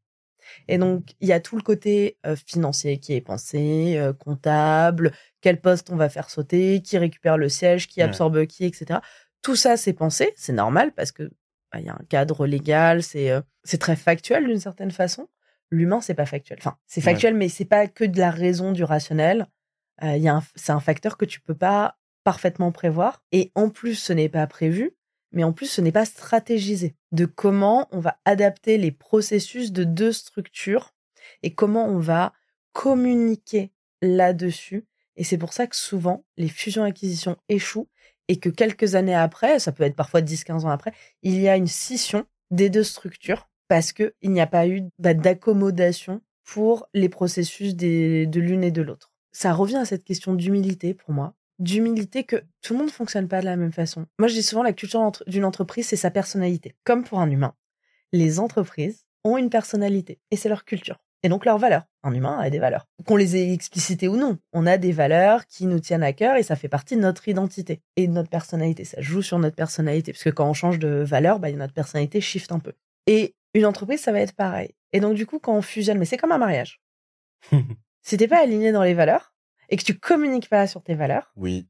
Et 0.68 0.78
donc, 0.78 1.10
il 1.20 1.28
y 1.28 1.34
a 1.34 1.40
tout 1.40 1.54
le 1.54 1.60
côté 1.60 2.16
euh, 2.24 2.34
financier 2.34 2.96
qui 2.96 3.12
est 3.12 3.20
pensé, 3.20 3.98
euh, 3.98 4.14
comptable, 4.14 5.12
quel 5.42 5.60
poste 5.60 5.90
on 5.90 5.96
va 5.96 6.08
faire 6.08 6.30
sauter, 6.30 6.80
qui 6.80 6.96
récupère 6.96 7.36
le 7.36 7.50
siège, 7.50 7.88
qui 7.88 8.00
absorbe 8.00 8.46
qui, 8.46 8.64
etc. 8.64 9.00
Tout 9.42 9.54
ça, 9.54 9.76
c'est 9.76 9.92
pensé, 9.92 10.32
c'est 10.34 10.54
normal 10.54 10.92
parce 10.92 11.12
que 11.12 11.24
bah, 11.70 11.80
il 11.80 11.84
y 11.84 11.90
a 11.90 11.92
un 11.92 12.04
cadre 12.08 12.46
légal, 12.46 13.02
c'est 13.02 13.30
euh, 13.30 13.42
c'est 13.64 13.76
très 13.76 13.96
factuel 13.96 14.46
d'une 14.46 14.60
certaine 14.60 14.92
façon. 14.92 15.28
L'humain, 15.70 16.00
c'est 16.00 16.14
pas 16.14 16.24
factuel. 16.24 16.56
Enfin, 16.58 16.78
c'est 16.86 17.02
factuel, 17.02 17.34
mais 17.34 17.50
c'est 17.50 17.66
pas 17.66 17.86
que 17.86 18.04
de 18.04 18.18
la 18.18 18.30
raison, 18.30 18.72
du 18.72 18.82
rationnel. 18.82 19.46
Il 20.02 20.22
y 20.22 20.28
a 20.28 20.40
c'est 20.54 20.72
un 20.72 20.80
facteur 20.80 21.18
que 21.18 21.26
tu 21.26 21.42
peux 21.42 21.54
pas 21.54 21.98
parfaitement 22.24 22.72
prévoir. 22.72 23.22
Et 23.32 23.52
en 23.54 23.70
plus, 23.70 23.94
ce 23.94 24.12
n'est 24.12 24.28
pas 24.28 24.46
prévu, 24.46 24.96
mais 25.32 25.44
en 25.44 25.52
plus, 25.52 25.66
ce 25.66 25.80
n'est 25.80 25.92
pas 25.92 26.04
stratégisé. 26.04 26.96
De 27.12 27.24
comment 27.26 27.88
on 27.90 28.00
va 28.00 28.18
adapter 28.24 28.78
les 28.78 28.92
processus 28.92 29.72
de 29.72 29.84
deux 29.84 30.12
structures 30.12 30.94
et 31.42 31.54
comment 31.54 31.86
on 31.86 31.98
va 31.98 32.32
communiquer 32.72 33.72
là-dessus. 34.02 34.86
Et 35.16 35.24
c'est 35.24 35.38
pour 35.38 35.52
ça 35.52 35.66
que 35.66 35.76
souvent, 35.76 36.24
les 36.36 36.48
fusions-acquisitions 36.48 37.36
échouent 37.48 37.88
et 38.28 38.38
que 38.38 38.48
quelques 38.48 38.94
années 38.94 39.14
après, 39.14 39.58
ça 39.58 39.72
peut 39.72 39.82
être 39.82 39.96
parfois 39.96 40.22
10-15 40.22 40.64
ans 40.64 40.70
après, 40.70 40.92
il 41.22 41.38
y 41.40 41.48
a 41.48 41.56
une 41.56 41.66
scission 41.66 42.26
des 42.50 42.70
deux 42.70 42.84
structures 42.84 43.48
parce 43.68 43.92
qu'il 43.92 44.12
n'y 44.22 44.40
a 44.40 44.46
pas 44.46 44.66
eu 44.66 44.82
bah, 44.98 45.14
d'accommodation 45.14 46.22
pour 46.44 46.88
les 46.94 47.08
processus 47.08 47.76
de 47.76 48.40
l'une 48.40 48.64
et 48.64 48.70
de 48.70 48.82
l'autre. 48.82 49.12
Ça 49.32 49.52
revient 49.52 49.76
à 49.76 49.84
cette 49.84 50.04
question 50.04 50.34
d'humilité 50.34 50.94
pour 50.94 51.12
moi, 51.12 51.34
d'humilité 51.60 52.24
que 52.24 52.42
tout 52.62 52.72
le 52.72 52.78
monde 52.78 52.88
ne 52.88 52.92
fonctionne 52.92 53.28
pas 53.28 53.40
de 53.40 53.44
la 53.44 53.56
même 53.56 53.72
façon. 53.72 54.06
Moi, 54.18 54.28
je 54.28 54.34
dis 54.34 54.42
souvent 54.42 54.62
la 54.62 54.72
culture 54.72 55.12
d'une 55.26 55.44
entreprise, 55.44 55.86
c'est 55.86 55.96
sa 55.96 56.10
personnalité. 56.10 56.74
Comme 56.84 57.04
pour 57.04 57.20
un 57.20 57.30
humain, 57.30 57.54
les 58.12 58.40
entreprises 58.40 59.06
ont 59.22 59.36
une 59.36 59.50
personnalité 59.50 60.18
et 60.30 60.36
c'est 60.36 60.48
leur 60.48 60.64
culture 60.64 60.98
et 61.22 61.28
donc 61.28 61.44
leurs 61.44 61.58
valeurs. 61.58 61.84
Un 62.02 62.14
humain 62.14 62.38
a 62.38 62.50
des 62.50 62.58
valeurs. 62.58 62.86
Qu'on 63.06 63.16
les 63.16 63.36
ait 63.36 63.52
explicitées 63.52 64.08
ou 64.08 64.16
non, 64.16 64.38
on 64.52 64.66
a 64.66 64.78
des 64.78 64.92
valeurs 64.92 65.46
qui 65.46 65.66
nous 65.66 65.80
tiennent 65.80 66.02
à 66.02 66.12
cœur 66.12 66.36
et 66.36 66.42
ça 66.42 66.56
fait 66.56 66.68
partie 66.68 66.96
de 66.96 67.00
notre 67.00 67.28
identité 67.28 67.82
et 67.96 68.06
de 68.06 68.12
notre 68.12 68.30
personnalité. 68.30 68.84
Ça 68.84 69.00
joue 69.00 69.22
sur 69.22 69.38
notre 69.38 69.56
personnalité 69.56 70.12
parce 70.12 70.24
que 70.24 70.30
quand 70.30 70.48
on 70.48 70.54
change 70.54 70.78
de 70.78 70.88
valeur, 70.88 71.38
bah, 71.38 71.52
notre 71.52 71.74
personnalité 71.74 72.20
shift 72.20 72.52
un 72.52 72.58
peu. 72.58 72.72
Et 73.06 73.34
une 73.54 73.66
entreprise, 73.66 74.00
ça 74.00 74.12
va 74.12 74.20
être 74.20 74.34
pareil. 74.34 74.74
Et 74.92 75.00
donc 75.00 75.14
du 75.14 75.26
coup, 75.26 75.38
quand 75.38 75.54
on 75.54 75.62
fusionne, 75.62 75.98
mais 75.98 76.04
c'est 76.04 76.16
comme 76.16 76.32
un 76.32 76.38
mariage. 76.38 76.80
si 78.02 78.16
t'es 78.16 78.28
pas 78.28 78.42
aligné 78.42 78.72
dans 78.72 78.82
les 78.82 78.94
valeurs 78.94 79.34
et 79.70 79.76
que 79.76 79.84
tu 79.84 79.98
communiques 79.98 80.50
pas 80.50 80.66
sur 80.66 80.82
tes 80.82 80.94
valeurs, 80.94 81.32
oui. 81.36 81.66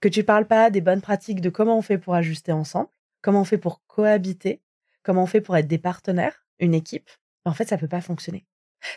que 0.00 0.08
tu 0.08 0.24
parles 0.24 0.46
pas 0.46 0.70
des 0.70 0.80
bonnes 0.80 1.02
pratiques 1.02 1.40
de 1.40 1.50
comment 1.50 1.76
on 1.76 1.82
fait 1.82 1.98
pour 1.98 2.14
ajuster 2.14 2.52
ensemble, 2.52 2.88
comment 3.20 3.42
on 3.42 3.44
fait 3.44 3.58
pour 3.58 3.82
cohabiter, 3.86 4.62
comment 5.02 5.24
on 5.24 5.26
fait 5.26 5.40
pour 5.40 5.56
être 5.56 5.68
des 5.68 5.78
partenaires, 5.78 6.46
une 6.58 6.74
équipe, 6.74 7.10
en 7.44 7.52
fait, 7.52 7.68
ça 7.68 7.78
peut 7.78 7.88
pas 7.88 8.00
fonctionner. 8.00 8.46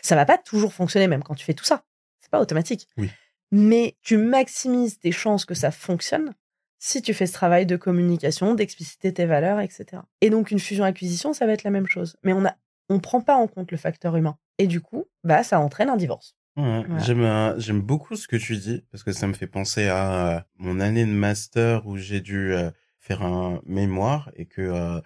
Ça 0.02 0.16
va 0.16 0.24
pas 0.24 0.38
toujours 0.38 0.72
fonctionner 0.72 1.08
même 1.08 1.22
quand 1.22 1.34
tu 1.34 1.44
fais 1.44 1.54
tout 1.54 1.64
ça. 1.64 1.84
C'est 2.20 2.30
pas 2.30 2.40
automatique. 2.40 2.88
Oui. 2.96 3.10
Mais 3.52 3.96
tu 4.02 4.16
maximises 4.16 4.98
tes 4.98 5.12
chances 5.12 5.44
que 5.44 5.54
ça 5.54 5.70
fonctionne 5.70 6.34
si 6.78 7.02
tu 7.02 7.14
fais 7.14 7.26
ce 7.26 7.32
travail 7.32 7.66
de 7.66 7.76
communication, 7.76 8.54
d'expliciter 8.54 9.12
tes 9.12 9.26
valeurs, 9.26 9.60
etc. 9.60 10.02
Et 10.20 10.30
donc 10.30 10.50
une 10.50 10.58
fusion-acquisition, 10.58 11.32
ça 11.32 11.46
va 11.46 11.52
être 11.52 11.64
la 11.64 11.70
même 11.70 11.86
chose. 11.86 12.16
Mais 12.22 12.32
on 12.32 12.44
a, 12.44 12.54
on 12.88 13.00
prend 13.00 13.20
pas 13.20 13.36
en 13.36 13.46
compte 13.46 13.70
le 13.70 13.76
facteur 13.76 14.16
humain. 14.16 14.38
Et 14.58 14.66
du 14.66 14.80
coup, 14.80 15.06
bah 15.24 15.42
ça 15.42 15.60
entraîne 15.60 15.88
un 15.88 15.96
divorce. 15.96 16.36
J'aime 16.56 17.54
j'aime 17.58 17.82
beaucoup 17.82 18.16
ce 18.16 18.26
que 18.26 18.36
tu 18.36 18.56
dis 18.56 18.82
parce 18.90 19.04
que 19.04 19.12
ça 19.12 19.26
me 19.26 19.34
fait 19.34 19.46
penser 19.46 19.88
à 19.88 20.36
euh, 20.36 20.40
mon 20.56 20.80
année 20.80 21.04
de 21.04 21.10
master 21.10 21.86
où 21.86 21.98
j'ai 21.98 22.20
dû 22.22 22.52
euh, 22.54 22.70
faire 22.98 23.22
un 23.22 23.60
mémoire 23.66 24.30
et 24.36 24.46
que 24.46 24.62
euh, 24.62 25.00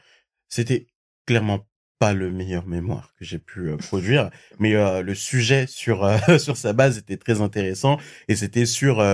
c'était 0.48 0.86
clairement 1.26 1.66
pas 1.98 2.14
le 2.14 2.30
meilleur 2.30 2.66
mémoire 2.66 3.14
que 3.18 3.24
j'ai 3.24 3.38
pu 3.38 3.76
produire, 3.76 4.30
mais 4.60 4.72
le 5.02 5.14
sujet 5.14 5.66
sur 5.66 6.08
sur 6.38 6.56
sa 6.56 6.72
base 6.72 6.98
était 6.98 7.16
très 7.16 7.40
intéressant 7.40 7.98
et 8.28 8.36
c'était 8.36 8.64
sur 8.64 9.04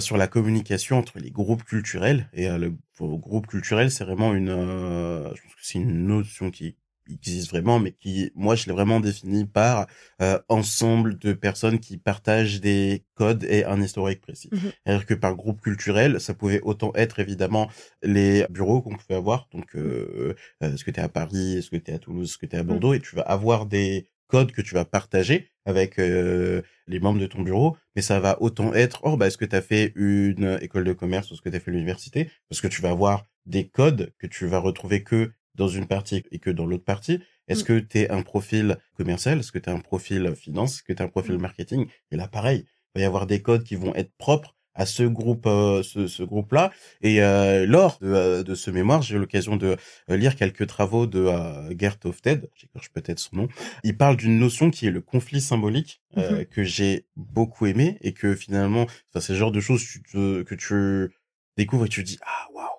sur 0.00 0.16
la 0.16 0.26
communication 0.26 0.98
entre 0.98 1.20
les 1.20 1.30
groupes 1.30 1.64
culturels 1.64 2.28
et 2.32 2.48
le 2.48 2.74
groupe 3.00 3.46
culturel 3.46 3.90
c'est 3.90 4.04
vraiment 4.04 4.34
une 4.34 4.50
je 4.50 5.42
pense 5.42 5.54
que 5.54 5.60
c'est 5.62 5.78
une 5.78 6.06
notion 6.06 6.50
qui 6.50 6.76
existe 7.08 7.50
vraiment, 7.50 7.78
mais 7.78 7.92
qui, 7.92 8.30
moi, 8.34 8.54
je 8.54 8.66
l'ai 8.66 8.72
vraiment 8.72 9.00
défini 9.00 9.44
par 9.44 9.86
euh, 10.22 10.38
ensemble 10.48 11.18
de 11.18 11.32
personnes 11.32 11.78
qui 11.78 11.96
partagent 11.98 12.60
des 12.60 13.04
codes 13.14 13.44
et 13.44 13.64
un 13.64 13.80
historique 13.80 14.20
précis. 14.20 14.48
Mmh 14.52 14.58
C'est-à-dire 14.84 15.06
que 15.06 15.14
par 15.14 15.34
groupe 15.34 15.60
culturel, 15.60 16.20
ça 16.20 16.34
pouvait 16.34 16.60
autant 16.62 16.92
être 16.94 17.18
évidemment 17.18 17.70
les 18.02 18.46
bureaux 18.50 18.82
qu'on 18.82 18.96
pouvait 18.96 19.16
avoir. 19.16 19.48
Donc, 19.52 19.74
euh, 19.76 20.34
euh, 20.62 20.74
est-ce 20.74 20.84
que 20.84 20.90
tu 20.90 21.00
es 21.00 21.02
à 21.02 21.08
Paris, 21.08 21.58
est-ce 21.58 21.70
que 21.70 21.76
tu 21.76 21.90
es 21.90 21.94
à 21.94 21.98
Toulouse, 21.98 22.30
est-ce 22.30 22.38
que 22.38 22.46
tu 22.46 22.56
es 22.56 22.58
à 22.58 22.62
mmh. 22.62 22.66
Bordeaux, 22.66 22.94
et 22.94 23.00
tu 23.00 23.16
vas 23.16 23.22
avoir 23.22 23.66
des 23.66 24.08
codes 24.26 24.52
que 24.52 24.62
tu 24.62 24.74
vas 24.74 24.84
partager 24.84 25.50
avec 25.64 25.96
les 25.96 27.00
membres 27.00 27.20
de 27.20 27.26
ton 27.26 27.42
bureau, 27.42 27.76
mais 27.94 28.02
ça 28.02 28.20
va 28.20 28.40
autant 28.42 28.74
être, 28.74 29.00
oh, 29.04 29.16
bah, 29.16 29.26
est-ce 29.26 29.38
que 29.38 29.44
tu 29.44 29.56
as 29.56 29.62
fait 29.62 29.92
une 29.96 30.58
école 30.60 30.84
de 30.84 30.92
commerce 30.92 31.30
ou 31.30 31.34
est-ce 31.34 31.42
que 31.42 31.48
tu 31.48 31.56
as 31.56 31.60
fait 31.60 31.70
l'université? 31.70 32.30
Parce 32.48 32.60
que 32.60 32.68
tu 32.68 32.82
vas 32.82 32.90
avoir 32.90 33.26
des 33.48 33.68
codes 33.68 34.12
que 34.18 34.26
tu 34.26 34.46
vas 34.46 34.58
retrouver 34.58 35.02
que 35.02 35.32
dans 35.58 35.68
une 35.68 35.86
partie 35.86 36.22
et 36.30 36.38
que 36.38 36.50
dans 36.50 36.66
l'autre 36.66 36.84
partie 36.84 37.20
Est-ce 37.48 37.62
mmh. 37.62 37.66
que 37.66 37.78
tu 37.80 37.98
es 37.98 38.10
un 38.10 38.22
profil 38.22 38.78
commercial 38.96 39.38
Est-ce 39.38 39.52
que 39.52 39.58
tu 39.58 39.68
es 39.68 39.72
un 39.72 39.80
profil 39.80 40.34
finance 40.34 40.76
Est-ce 40.76 40.82
que 40.82 40.92
tu 40.92 41.02
es 41.02 41.04
un 41.04 41.08
profil 41.08 41.34
mmh. 41.34 41.42
marketing? 41.42 41.86
Et 42.10 42.16
là, 42.16 42.28
pareil, 42.28 42.64
il 42.94 42.98
va 42.98 43.02
y 43.02 43.04
avoir 43.04 43.26
des 43.26 43.42
codes 43.42 43.64
qui 43.64 43.76
vont 43.76 43.94
être 43.94 44.12
propres 44.16 44.54
à 44.78 44.86
ce 44.86 45.02
groupe 45.02 45.46
euh, 45.46 45.82
ce, 45.82 46.06
ce 46.06 46.22
groupe 46.22 46.52
là 46.52 46.70
et 47.02 47.20
euh, 47.20 47.66
lors 47.66 47.98
de, 47.98 48.06
euh, 48.06 48.42
de, 48.44 48.54
ce 48.54 48.70
mémoire 48.70 49.02
j'ai 49.02 49.16
eu 49.16 49.18
l'occasion 49.18 49.56
de 49.56 49.76
lire 50.08 50.36
quelques 50.36 50.66
travaux 50.68 51.06
de 51.06 51.28
Gert 51.76 51.96
Hofstede 52.04 52.48
j'écorche 52.54 52.90
peut-être 52.90 53.18
son 53.18 53.36
nom 53.36 53.48
il 53.82 53.96
parle 53.96 54.16
d'une 54.16 54.38
notion 54.38 54.70
qui 54.70 54.86
est 54.86 54.92
le 54.92 55.00
conflit 55.00 55.40
symbolique 55.40 56.00
mmh 56.16 56.44
que 56.50 56.62
j'ai 56.62 57.06
beaucoup 57.16 57.66
aimé 57.66 57.98
et 58.00 58.12
que 58.12 58.34
finalement 58.34 58.86
c'est 59.18 59.32
le 59.32 59.38
genre 59.38 59.52
de 59.52 59.60
choses 59.60 59.84
que 60.12 60.54
tu 60.54 61.12
découvres 61.56 61.86
et 61.86 61.88
tu 61.88 62.04
dis 62.04 62.18
ah 62.22 62.46
waouh 62.54 62.77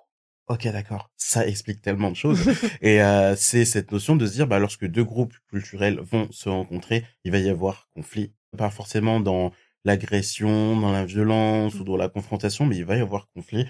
ok 0.50 0.66
d'accord, 0.72 1.10
ça 1.16 1.46
explique 1.46 1.80
tellement 1.80 2.10
de 2.10 2.16
choses. 2.16 2.40
et 2.82 3.00
euh, 3.00 3.36
c'est 3.36 3.64
cette 3.64 3.92
notion 3.92 4.16
de 4.16 4.26
se 4.26 4.32
dire, 4.32 4.48
bah, 4.48 4.58
lorsque 4.58 4.84
deux 4.84 5.04
groupes 5.04 5.34
culturels 5.48 6.00
vont 6.00 6.30
se 6.32 6.48
rencontrer, 6.48 7.04
il 7.24 7.30
va 7.30 7.38
y 7.38 7.48
avoir 7.48 7.88
conflit, 7.94 8.32
pas 8.58 8.68
forcément 8.68 9.20
dans 9.20 9.52
l'agression, 9.84 10.78
dans 10.78 10.90
la 10.90 11.04
violence 11.04 11.76
ou 11.76 11.84
dans 11.84 11.96
la 11.96 12.08
confrontation, 12.08 12.66
mais 12.66 12.76
il 12.76 12.84
va 12.84 12.96
y 12.96 13.00
avoir 13.00 13.28
conflit 13.30 13.66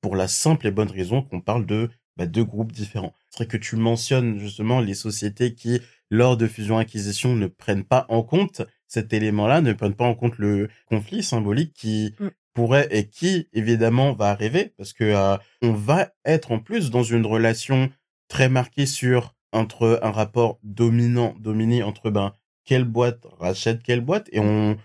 pour 0.00 0.16
la 0.16 0.26
simple 0.26 0.66
et 0.66 0.70
bonne 0.70 0.90
raison 0.90 1.20
qu'on 1.22 1.42
parle 1.42 1.66
de 1.66 1.90
bah, 2.16 2.26
deux 2.26 2.44
groupes 2.44 2.72
différents. 2.72 3.12
C'est 3.28 3.44
vrai 3.44 3.46
que 3.46 3.56
tu 3.58 3.76
mentionnes 3.76 4.38
justement 4.38 4.80
les 4.80 4.94
sociétés 4.94 5.54
qui, 5.54 5.82
lors 6.10 6.38
de 6.38 6.46
fusion-acquisition, 6.46 7.36
ne 7.36 7.48
prennent 7.48 7.84
pas 7.84 8.06
en 8.08 8.22
compte 8.22 8.62
cet 8.88 9.12
élément-là, 9.12 9.60
ne 9.60 9.74
prennent 9.74 9.94
pas 9.94 10.06
en 10.06 10.14
compte 10.14 10.38
le 10.38 10.68
conflit 10.86 11.22
symbolique 11.22 11.74
qui 11.74 12.14
mmh 12.18 12.28
pourrait 12.54 12.88
et 12.90 13.08
qui 13.08 13.48
évidemment 13.52 14.12
va 14.12 14.30
arriver 14.30 14.72
parce 14.78 14.92
que 14.92 15.04
euh, 15.04 15.36
on 15.60 15.72
va 15.72 16.12
être 16.24 16.52
en 16.52 16.60
plus 16.60 16.90
dans 16.90 17.02
une 17.02 17.26
relation 17.26 17.90
très 18.28 18.48
marquée 18.48 18.86
sur 18.86 19.34
entre 19.52 19.98
un 20.02 20.12
rapport 20.12 20.58
dominant 20.62 21.34
dominé 21.38 21.82
entre 21.82 22.10
ben 22.10 22.32
quelle 22.64 22.84
boîte 22.84 23.26
rachète 23.38 23.82
quelle 23.82 24.00
boîte 24.00 24.28
et 24.32 24.38
on 24.40 24.76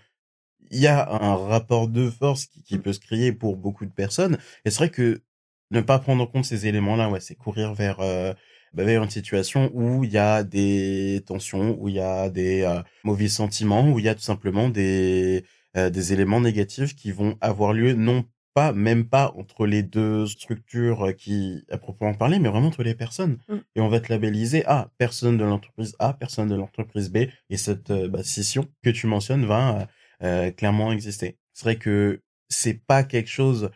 il 0.72 0.80
y 0.80 0.86
a 0.86 1.10
un 1.10 1.34
rapport 1.34 1.88
de 1.88 2.08
force 2.10 2.46
qui, 2.46 2.62
qui, 2.62 2.78
peut 2.78 2.92
se 2.92 3.00
créer 3.00 3.32
pour 3.32 3.56
beaucoup 3.56 3.86
de 3.86 3.90
personnes 3.90 4.38
et 4.64 4.70
c'est 4.70 4.78
vrai 4.78 4.90
que 4.90 5.22
ne 5.70 5.80
pas 5.80 5.98
prendre 5.98 6.22
en 6.22 6.26
compte 6.26 6.44
ces 6.44 6.66
éléments 6.66 6.96
là 6.96 7.08
ouais 7.08 7.20
c'est 7.20 7.36
courir 7.36 7.74
vers 7.74 8.00
euh, 8.00 8.34
bah, 8.72 8.84
vers 8.84 9.02
une 9.02 9.10
situation 9.10 9.70
où 9.74 10.04
il 10.04 10.10
y 10.10 10.18
a 10.18 10.42
des 10.42 11.22
tensions 11.26 11.76
où 11.80 11.88
il 11.88 11.94
y 11.96 12.00
a 12.00 12.30
des 12.30 12.62
euh, 12.62 12.82
mauvais 13.04 13.28
sentiments 13.28 13.88
où 13.88 13.98
il 13.98 14.04
y 14.04 14.08
a 14.08 14.14
tout 14.14 14.20
simplement 14.20 14.68
des 14.68 15.44
euh, 15.76 15.90
des 15.90 16.12
éléments 16.12 16.40
négatifs 16.40 16.94
qui 16.94 17.12
vont 17.12 17.36
avoir 17.40 17.72
lieu 17.72 17.92
non 17.92 18.24
pas 18.54 18.72
même 18.72 19.08
pas 19.08 19.32
entre 19.36 19.66
les 19.66 19.84
deux 19.84 20.26
structures 20.26 21.14
qui 21.16 21.64
à 21.70 21.78
proprement 21.78 22.14
parler 22.14 22.40
mais 22.40 22.48
vraiment 22.48 22.68
entre 22.68 22.82
les 22.82 22.94
personnes. 22.94 23.38
Mmh. 23.48 23.56
et 23.76 23.80
on 23.80 23.88
va 23.88 24.00
te 24.00 24.12
labelliser 24.12 24.64
ah 24.66 24.90
personne 24.98 25.36
de 25.36 25.44
l'entreprise 25.44 25.94
A 26.00 26.12
personne 26.14 26.48
de 26.48 26.56
l'entreprise 26.56 27.10
B. 27.10 27.28
Et 27.50 27.56
cette 27.56 27.90
euh, 27.90 28.08
bah, 28.08 28.24
scission 28.24 28.68
que 28.82 28.90
tu 28.90 29.06
mentionnes 29.06 29.46
va 29.46 29.86
euh, 30.22 30.50
clairement 30.50 30.92
exister. 30.92 31.38
C'est 31.54 31.64
vrai 31.64 31.76
que 31.76 32.20
c'est 32.48 32.84
pas 32.84 33.04
quelque 33.04 33.30
chose 33.30 33.70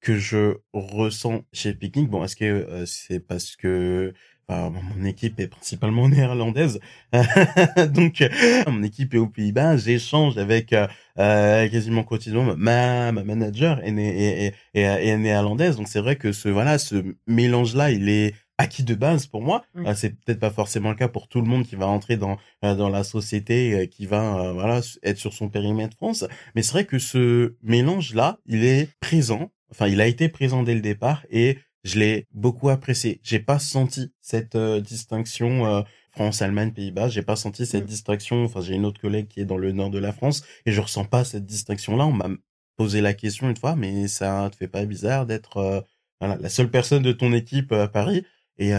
que 0.00 0.16
je 0.16 0.58
ressens 0.72 1.44
chez 1.52 1.74
Picnic. 1.74 2.08
Bon 2.10 2.22
est-ce 2.22 2.36
que 2.36 2.84
c'est 2.86 3.20
parce 3.20 3.56
que 3.56 4.12
mon 4.48 5.04
équipe 5.04 5.38
est 5.40 5.48
principalement 5.48 6.08
néerlandaise, 6.08 6.80
donc 7.90 8.22
mon 8.66 8.82
équipe 8.82 9.14
est 9.14 9.18
aux 9.18 9.26
Pays-Bas. 9.26 9.76
J'échange 9.76 10.38
avec 10.38 10.72
euh, 10.72 10.86
euh, 11.18 11.68
quasiment 11.68 12.02
quotidiennement 12.02 12.54
ma, 12.56 13.12
ma 13.12 13.24
manager 13.24 13.80
est, 13.84 13.92
est, 13.92 14.54
est, 14.74 14.80
est, 14.80 15.18
néerlandaise, 15.18 15.76
donc 15.76 15.88
c'est 15.88 16.00
vrai 16.00 16.16
que 16.16 16.32
ce 16.32 16.48
voilà 16.48 16.78
ce 16.78 17.04
mélange 17.26 17.74
là, 17.74 17.90
il 17.90 18.08
est 18.08 18.34
acquis 18.60 18.82
de 18.82 18.94
base 18.94 19.26
pour 19.26 19.42
moi. 19.42 19.64
Euh, 19.76 19.94
c'est 19.94 20.10
peut-être 20.10 20.40
pas 20.40 20.50
forcément 20.50 20.90
le 20.90 20.96
cas 20.96 21.08
pour 21.08 21.28
tout 21.28 21.40
le 21.40 21.46
monde 21.46 21.64
qui 21.64 21.76
va 21.76 21.86
entrer 21.86 22.16
dans 22.16 22.38
dans 22.62 22.88
la 22.88 23.04
société, 23.04 23.88
qui 23.90 24.06
va 24.06 24.52
voilà 24.52 24.80
être 25.02 25.18
sur 25.18 25.32
son 25.34 25.48
périmètre 25.48 25.96
France, 25.96 26.24
mais 26.54 26.62
c'est 26.62 26.72
vrai 26.72 26.84
que 26.86 26.98
ce 26.98 27.54
mélange 27.62 28.14
là, 28.14 28.38
il 28.46 28.64
est 28.64 28.88
présent. 29.00 29.50
Enfin, 29.70 29.86
il 29.86 30.00
a 30.00 30.06
été 30.06 30.30
présent 30.30 30.62
dès 30.62 30.74
le 30.74 30.80
départ 30.80 31.26
et 31.30 31.58
je 31.88 31.98
l'ai 31.98 32.26
beaucoup 32.32 32.68
apprécié. 32.68 33.20
J'ai 33.22 33.40
pas 33.40 33.58
senti 33.58 34.12
cette 34.20 34.54
euh, 34.54 34.80
distinction 34.80 35.66
euh, 35.66 35.82
France, 36.10 36.42
Allemagne, 36.42 36.72
Pays-Bas. 36.72 37.08
J'ai 37.08 37.22
pas 37.22 37.34
senti 37.34 37.64
cette 37.64 37.84
mmh. 37.84 37.88
distinction. 37.88 38.44
Enfin, 38.44 38.60
j'ai 38.60 38.74
une 38.74 38.84
autre 38.84 39.00
collègue 39.00 39.28
qui 39.28 39.40
est 39.40 39.46
dans 39.46 39.56
le 39.56 39.72
nord 39.72 39.90
de 39.90 39.98
la 39.98 40.12
France 40.12 40.44
et 40.66 40.72
je 40.72 40.80
ressens 40.80 41.06
pas 41.06 41.24
cette 41.24 41.46
distinction-là. 41.46 42.06
On 42.06 42.12
m'a 42.12 42.28
posé 42.76 43.00
la 43.00 43.14
question 43.14 43.48
une 43.48 43.56
fois, 43.56 43.74
mais 43.74 44.06
ça 44.06 44.50
te 44.52 44.56
fait 44.56 44.68
pas 44.68 44.84
bizarre 44.84 45.24
d'être 45.24 45.56
euh, 45.56 45.80
voilà, 46.20 46.36
la 46.36 46.50
seule 46.50 46.70
personne 46.70 47.02
de 47.02 47.12
ton 47.12 47.32
équipe 47.32 47.72
à 47.72 47.88
Paris 47.88 48.24
Et 48.58 48.72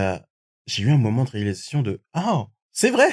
j'ai 0.67 0.83
eu 0.83 0.91
un 0.91 0.97
moment 0.97 1.23
de 1.23 1.31
réalisation 1.31 1.81
de 1.81 2.01
ah. 2.13 2.47
c'est 2.71 2.91
vrai, 2.91 3.09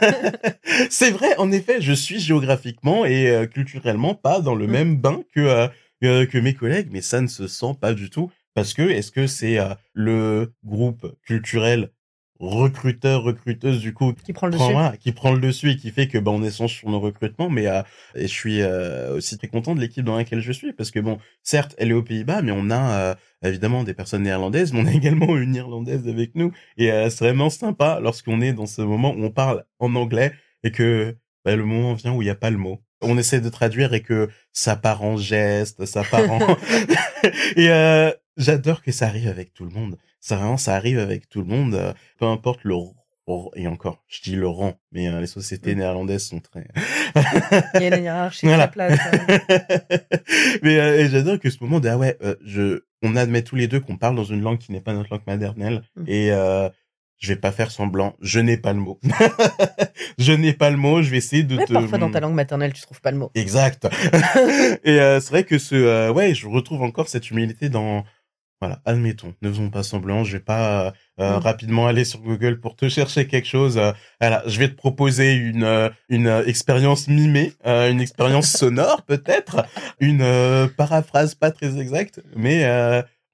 c'est 0.90 1.10
vrai. 1.10 1.36
En 1.36 1.52
effet, 1.52 1.80
je 1.80 1.92
suis 1.92 2.18
géographiquement 2.18 3.04
et 3.04 3.46
culturellement 3.52 4.14
pas 4.14 4.40
dans 4.40 4.54
le 4.54 4.66
mmh. 4.66 4.70
même 4.70 4.96
bain 4.96 5.22
que 5.34 5.68
que 6.00 6.38
mes 6.38 6.54
collègues, 6.54 6.88
mais 6.90 7.02
ça 7.02 7.20
ne 7.20 7.26
se 7.26 7.46
sent 7.46 7.74
pas 7.80 7.92
du 7.92 8.10
tout. 8.10 8.32
Parce 8.54 8.74
que 8.74 8.82
est-ce 8.82 9.10
que 9.10 9.26
c'est 9.26 9.58
euh, 9.58 9.74
le 9.94 10.52
groupe 10.64 11.16
culturel 11.22 11.90
recruteur 12.38 13.22
recruteuse 13.22 13.78
du 13.78 13.94
coup 13.94 14.12
qui 14.14 14.32
prend 14.32 14.48
le 14.48 14.54
dessus. 14.54 14.98
qui 14.98 15.12
prend 15.12 15.32
le 15.32 15.38
dessus 15.38 15.70
et 15.70 15.76
qui 15.76 15.92
fait 15.92 16.08
que 16.08 16.18
bah 16.18 16.32
on 16.32 16.42
échange 16.42 16.74
sur 16.74 16.90
nos 16.90 16.98
recrutements 16.98 17.48
mais 17.48 17.68
euh, 17.68 17.82
et 18.16 18.22
je 18.22 18.32
suis 18.32 18.62
euh, 18.62 19.14
aussi 19.14 19.38
très 19.38 19.46
content 19.46 19.76
de 19.76 19.80
l'équipe 19.80 20.04
dans 20.04 20.16
laquelle 20.16 20.40
je 20.40 20.50
suis 20.50 20.72
parce 20.72 20.90
que 20.90 20.98
bon 20.98 21.18
certes 21.44 21.76
elle 21.78 21.92
est 21.92 21.94
aux 21.94 22.02
Pays-Bas 22.02 22.42
mais 22.42 22.50
on 22.50 22.68
a 22.72 23.14
évidemment 23.44 23.84
des 23.84 23.94
personnes 23.94 24.24
néerlandaises 24.24 24.72
mais 24.72 24.80
on 24.80 24.86
a 24.86 24.92
également 24.92 25.36
une 25.36 25.54
irlandaise 25.54 26.08
avec 26.08 26.34
nous 26.34 26.50
et 26.78 26.88
c'est 26.88 27.20
vraiment 27.20 27.48
sympa 27.48 28.00
lorsqu'on 28.02 28.40
est 28.40 28.52
dans 28.52 28.66
ce 28.66 28.82
moment 28.82 29.12
où 29.12 29.22
on 29.22 29.30
parle 29.30 29.64
en 29.78 29.94
anglais 29.94 30.32
et 30.64 30.72
que 30.72 31.16
bah, 31.44 31.56
le 31.56 31.64
moment 31.64 31.94
vient 31.94 32.12
où 32.12 32.22
il 32.22 32.26
n'y 32.26 32.30
a 32.30 32.36
pas 32.36 32.50
le 32.50 32.58
mot. 32.58 32.82
On 33.00 33.18
essaie 33.18 33.40
de 33.40 33.48
traduire 33.48 33.94
et 33.94 34.00
que 34.00 34.28
ça 34.52 34.76
part 34.76 35.02
en 35.02 35.16
geste, 35.16 35.84
ça 35.86 36.04
part 36.04 36.30
en... 36.30 36.38
et 37.56 37.68
euh, 37.68 38.12
j'adore 38.36 38.82
que 38.82 38.92
ça 38.92 39.06
arrive 39.06 39.28
avec 39.28 39.52
tout 39.52 39.64
le 39.64 39.70
monde. 39.70 39.96
Ça 40.20 40.36
vraiment, 40.36 40.56
ça 40.56 40.74
arrive 40.74 40.98
avec 40.98 41.28
tout 41.28 41.40
le 41.40 41.46
monde, 41.46 41.74
euh, 41.74 41.92
peu 42.18 42.26
importe 42.26 42.64
le 42.64 42.74
et 43.56 43.66
encore, 43.66 44.02
je 44.08 44.20
dis 44.20 44.36
le 44.36 44.46
rang, 44.46 44.74
mais 44.90 45.08
euh, 45.08 45.20
les 45.20 45.26
sociétés 45.26 45.74
mm. 45.74 45.78
néerlandaises 45.78 46.26
sont 46.26 46.40
très. 46.40 46.68
Il 47.76 47.80
y 47.80 47.86
a 47.86 47.96
une 47.96 48.04
hiérarchie 48.04 48.44
voilà. 48.44 48.68
place. 48.68 48.98
mais 50.62 51.08
j'adore 51.08 51.38
que 51.38 51.48
ce 51.48 51.56
moment 51.62 51.80
de 51.80 51.88
ah 51.88 51.96
ouais, 51.96 52.18
je, 52.44 52.82
on 53.00 53.16
admet 53.16 53.42
tous 53.42 53.56
les 53.56 53.68
deux 53.68 53.80
qu'on 53.80 53.96
parle 53.96 54.16
dans 54.16 54.24
une 54.24 54.42
langue 54.42 54.58
qui 54.58 54.70
n'est 54.70 54.82
pas 54.82 54.92
notre 54.92 55.10
langue 55.10 55.26
maternelle 55.26 55.82
mm. 55.96 56.04
et 56.08 56.30
je 57.22 57.28
vais 57.28 57.36
pas 57.36 57.52
faire 57.52 57.70
semblant, 57.70 58.16
je 58.20 58.40
n'ai 58.40 58.56
pas 58.56 58.72
le 58.72 58.80
mot. 58.80 58.98
je 60.18 60.32
n'ai 60.32 60.52
pas 60.52 60.70
le 60.70 60.76
mot, 60.76 61.02
je 61.02 61.10
vais 61.10 61.18
essayer 61.18 61.44
de 61.44 61.56
te... 61.56 61.72
Parfois 61.72 61.98
dans 61.98 62.10
ta 62.10 62.18
langue 62.18 62.34
maternelle, 62.34 62.72
tu 62.72 62.82
trouves 62.82 63.00
pas 63.00 63.12
le 63.12 63.18
mot. 63.18 63.30
Exact. 63.36 63.86
et 64.84 65.00
euh, 65.00 65.20
c'est 65.20 65.30
vrai 65.30 65.44
que 65.44 65.56
ce, 65.56 65.76
euh, 65.76 66.12
ouais, 66.12 66.34
je 66.34 66.48
retrouve 66.48 66.82
encore 66.82 67.08
cette 67.08 67.30
humilité 67.30 67.68
dans, 67.68 68.04
voilà, 68.62 68.80
admettons, 68.84 69.34
ne 69.42 69.50
faisons 69.50 69.70
pas 69.70 69.82
semblant, 69.82 70.24
je 70.24 70.32
vais 70.36 70.42
pas 70.42 70.94
euh, 71.18 71.38
mm. 71.38 71.42
rapidement 71.42 71.86
aller 71.86 72.04
sur 72.04 72.20
Google 72.20 72.60
pour 72.60 72.76
te 72.76 72.88
chercher 72.88 73.26
quelque 73.26 73.48
chose. 73.48 73.80
voilà, 74.20 74.42
je 74.46 74.58
vais 74.58 74.68
te 74.68 74.76
proposer 74.76 75.34
une 75.34 75.90
une 76.08 76.28
expérience 76.46 77.08
mimée, 77.08 77.52
une 77.64 78.00
expérience 78.00 78.52
sonore 78.52 79.02
peut-être, 79.02 79.66
une 80.00 80.68
paraphrase 80.76 81.34
pas 81.34 81.50
très 81.50 81.78
exacte, 81.78 82.20
mais 82.36 82.64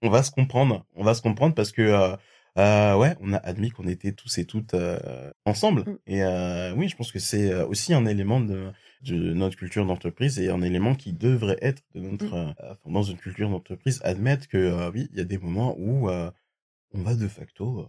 on 0.02 0.10
va 0.10 0.22
se 0.22 0.30
comprendre, 0.30 0.84
on 0.96 1.04
va 1.04 1.14
se 1.14 1.22
comprendre 1.22 1.54
parce 1.54 1.72
que 1.72 2.16
euh, 2.58 2.96
ouais, 2.96 3.14
on 3.20 3.32
a 3.32 3.36
admis 3.36 3.70
qu'on 3.70 3.86
était 3.86 4.12
tous 4.12 4.38
et 4.38 4.44
toutes 4.44 4.74
euh, 4.74 4.98
ensemble. 5.44 5.82
Mmh. 5.82 5.96
Et 6.08 6.22
euh, 6.24 6.74
oui, 6.74 6.88
je 6.88 6.96
pense 6.96 7.12
que 7.12 7.20
c'est 7.20 7.52
euh, 7.52 7.66
aussi 7.66 7.94
un 7.94 8.04
élément 8.04 8.40
de, 8.40 8.72
de 9.02 9.32
notre 9.32 9.56
culture 9.56 9.86
d'entreprise 9.86 10.38
et 10.38 10.50
un 10.50 10.62
élément 10.62 10.94
qui 10.94 11.12
devrait 11.12 11.58
être 11.60 11.82
de 11.94 12.00
notre 12.00 12.26
mmh. 12.26 12.54
euh, 12.60 12.74
dans 12.86 13.02
une 13.02 13.18
culture 13.18 13.48
d'entreprise 13.48 14.00
admettre 14.04 14.48
que 14.48 14.90
oui, 14.90 15.08
il 15.12 15.18
y 15.18 15.20
a 15.20 15.24
des 15.24 15.38
moments 15.38 15.76
où 15.78 16.08
on 16.10 17.02
va 17.02 17.14
de 17.14 17.28
facto 17.28 17.88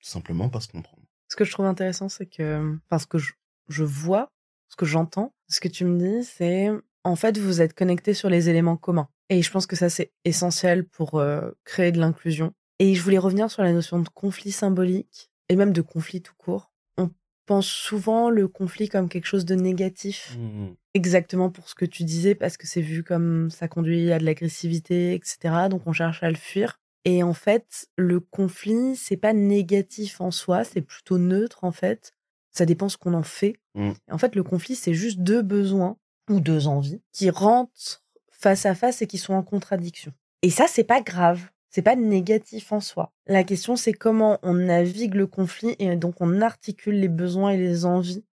simplement 0.00 0.48
pas 0.48 0.60
se 0.60 0.68
comprendre. 0.68 1.02
Ce 1.28 1.36
que 1.36 1.44
je 1.44 1.52
trouve 1.52 1.66
intéressant, 1.66 2.08
c'est 2.08 2.26
que, 2.26 2.76
parce 2.88 3.06
que 3.06 3.18
je, 3.18 3.32
je 3.68 3.84
vois, 3.84 4.28
ce 4.68 4.76
que 4.76 4.84
j'entends, 4.84 5.34
ce 5.48 5.60
que 5.60 5.68
tu 5.68 5.84
me 5.84 5.98
dis, 5.98 6.24
c'est 6.24 6.70
en 7.04 7.16
fait, 7.16 7.38
vous 7.38 7.60
êtes 7.60 7.74
connectés 7.74 8.14
sur 8.14 8.28
les 8.28 8.48
éléments 8.48 8.76
communs. 8.76 9.08
Et 9.28 9.42
je 9.42 9.50
pense 9.50 9.66
que 9.66 9.76
ça, 9.76 9.88
c'est 9.88 10.12
essentiel 10.24 10.84
pour 10.86 11.18
euh, 11.18 11.50
créer 11.64 11.92
de 11.92 11.98
l'inclusion. 11.98 12.52
Et 12.78 12.94
je 12.94 13.02
voulais 13.02 13.18
revenir 13.18 13.50
sur 13.50 13.62
la 13.62 13.72
notion 13.72 13.98
de 13.98 14.08
conflit 14.08 14.52
symbolique, 14.52 15.30
et 15.48 15.56
même 15.56 15.72
de 15.72 15.82
conflit 15.82 16.22
tout 16.22 16.34
court. 16.36 16.71
Pense 17.52 17.66
souvent 17.66 18.30
le 18.30 18.48
conflit 18.48 18.88
comme 18.88 19.10
quelque 19.10 19.26
chose 19.26 19.44
de 19.44 19.54
négatif, 19.54 20.38
Mmh. 20.38 20.68
exactement 20.94 21.50
pour 21.50 21.68
ce 21.68 21.74
que 21.74 21.84
tu 21.84 22.02
disais, 22.02 22.34
parce 22.34 22.56
que 22.56 22.66
c'est 22.66 22.80
vu 22.80 23.04
comme 23.04 23.50
ça 23.50 23.68
conduit 23.68 24.10
à 24.10 24.18
de 24.18 24.24
l'agressivité, 24.24 25.12
etc. 25.12 25.68
Donc 25.68 25.82
on 25.84 25.92
cherche 25.92 26.22
à 26.22 26.30
le 26.30 26.36
fuir. 26.36 26.80
Et 27.04 27.22
en 27.22 27.34
fait, 27.34 27.88
le 27.98 28.20
conflit, 28.20 28.96
c'est 28.96 29.18
pas 29.18 29.34
négatif 29.34 30.22
en 30.22 30.30
soi, 30.30 30.64
c'est 30.64 30.80
plutôt 30.80 31.18
neutre 31.18 31.64
en 31.64 31.72
fait. 31.72 32.14
Ça 32.52 32.64
dépend 32.64 32.88
ce 32.88 32.96
qu'on 32.96 33.12
en 33.12 33.22
fait. 33.22 33.56
Mm. 33.74 33.90
En 34.10 34.16
fait, 34.16 34.34
le 34.34 34.44
conflit, 34.44 34.74
c'est 34.74 34.94
juste 34.94 35.18
deux 35.18 35.42
besoins 35.42 35.98
ou 36.30 36.40
deux 36.40 36.68
envies 36.68 37.02
qui 37.12 37.28
rentrent 37.28 38.02
face 38.30 38.64
à 38.64 38.74
face 38.74 39.02
et 39.02 39.06
qui 39.06 39.18
sont 39.18 39.34
en 39.34 39.42
contradiction. 39.42 40.14
Et 40.40 40.48
ça, 40.48 40.64
c'est 40.68 40.84
pas 40.84 41.02
grave. 41.02 41.50
C'est 41.72 41.82
pas 41.82 41.96
négatif 41.96 42.70
en 42.70 42.80
soi. 42.80 43.12
La 43.26 43.44
question, 43.44 43.76
c'est 43.76 43.94
comment 43.94 44.38
on 44.42 44.52
navigue 44.52 45.14
le 45.14 45.26
conflit 45.26 45.74
et 45.78 45.96
donc 45.96 46.20
on 46.20 46.42
articule 46.42 47.00
les 47.00 47.08
besoins 47.08 47.50
et 47.50 47.56
les 47.56 47.86
envies 47.86 48.24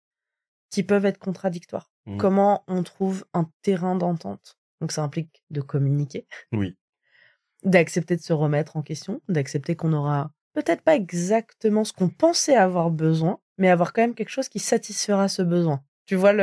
qui 0.69 0.83
peuvent 0.83 1.05
être 1.05 1.17
contradictoires. 1.17 1.89
Mm. 2.05 2.17
Comment 2.17 2.63
on 2.67 2.83
trouve 2.83 3.25
un 3.33 3.49
terrain 3.61 3.95
d'entente. 3.95 4.57
Donc 4.81 4.91
ça 4.91 5.03
implique 5.03 5.43
de 5.49 5.61
communiquer, 5.61 6.27
Oui. 6.51 6.77
d'accepter 7.63 8.17
de 8.17 8.21
se 8.21 8.33
remettre 8.33 8.75
en 8.75 8.81
question, 8.81 9.21
d'accepter 9.29 9.75
qu'on 9.75 9.93
aura 9.93 10.31
peut-être 10.53 10.81
pas 10.81 10.95
exactement 10.95 11.85
ce 11.85 11.93
qu'on 11.93 12.09
pensait 12.09 12.55
avoir 12.55 12.91
besoin, 12.91 13.39
mais 13.57 13.69
avoir 13.69 13.93
quand 13.93 14.01
même 14.01 14.15
quelque 14.15 14.29
chose 14.29 14.49
qui 14.49 14.59
satisfera 14.59 15.29
ce 15.29 15.41
besoin. 15.41 15.81
Tu 16.09 16.15
vois 16.15 16.33
le, 16.33 16.39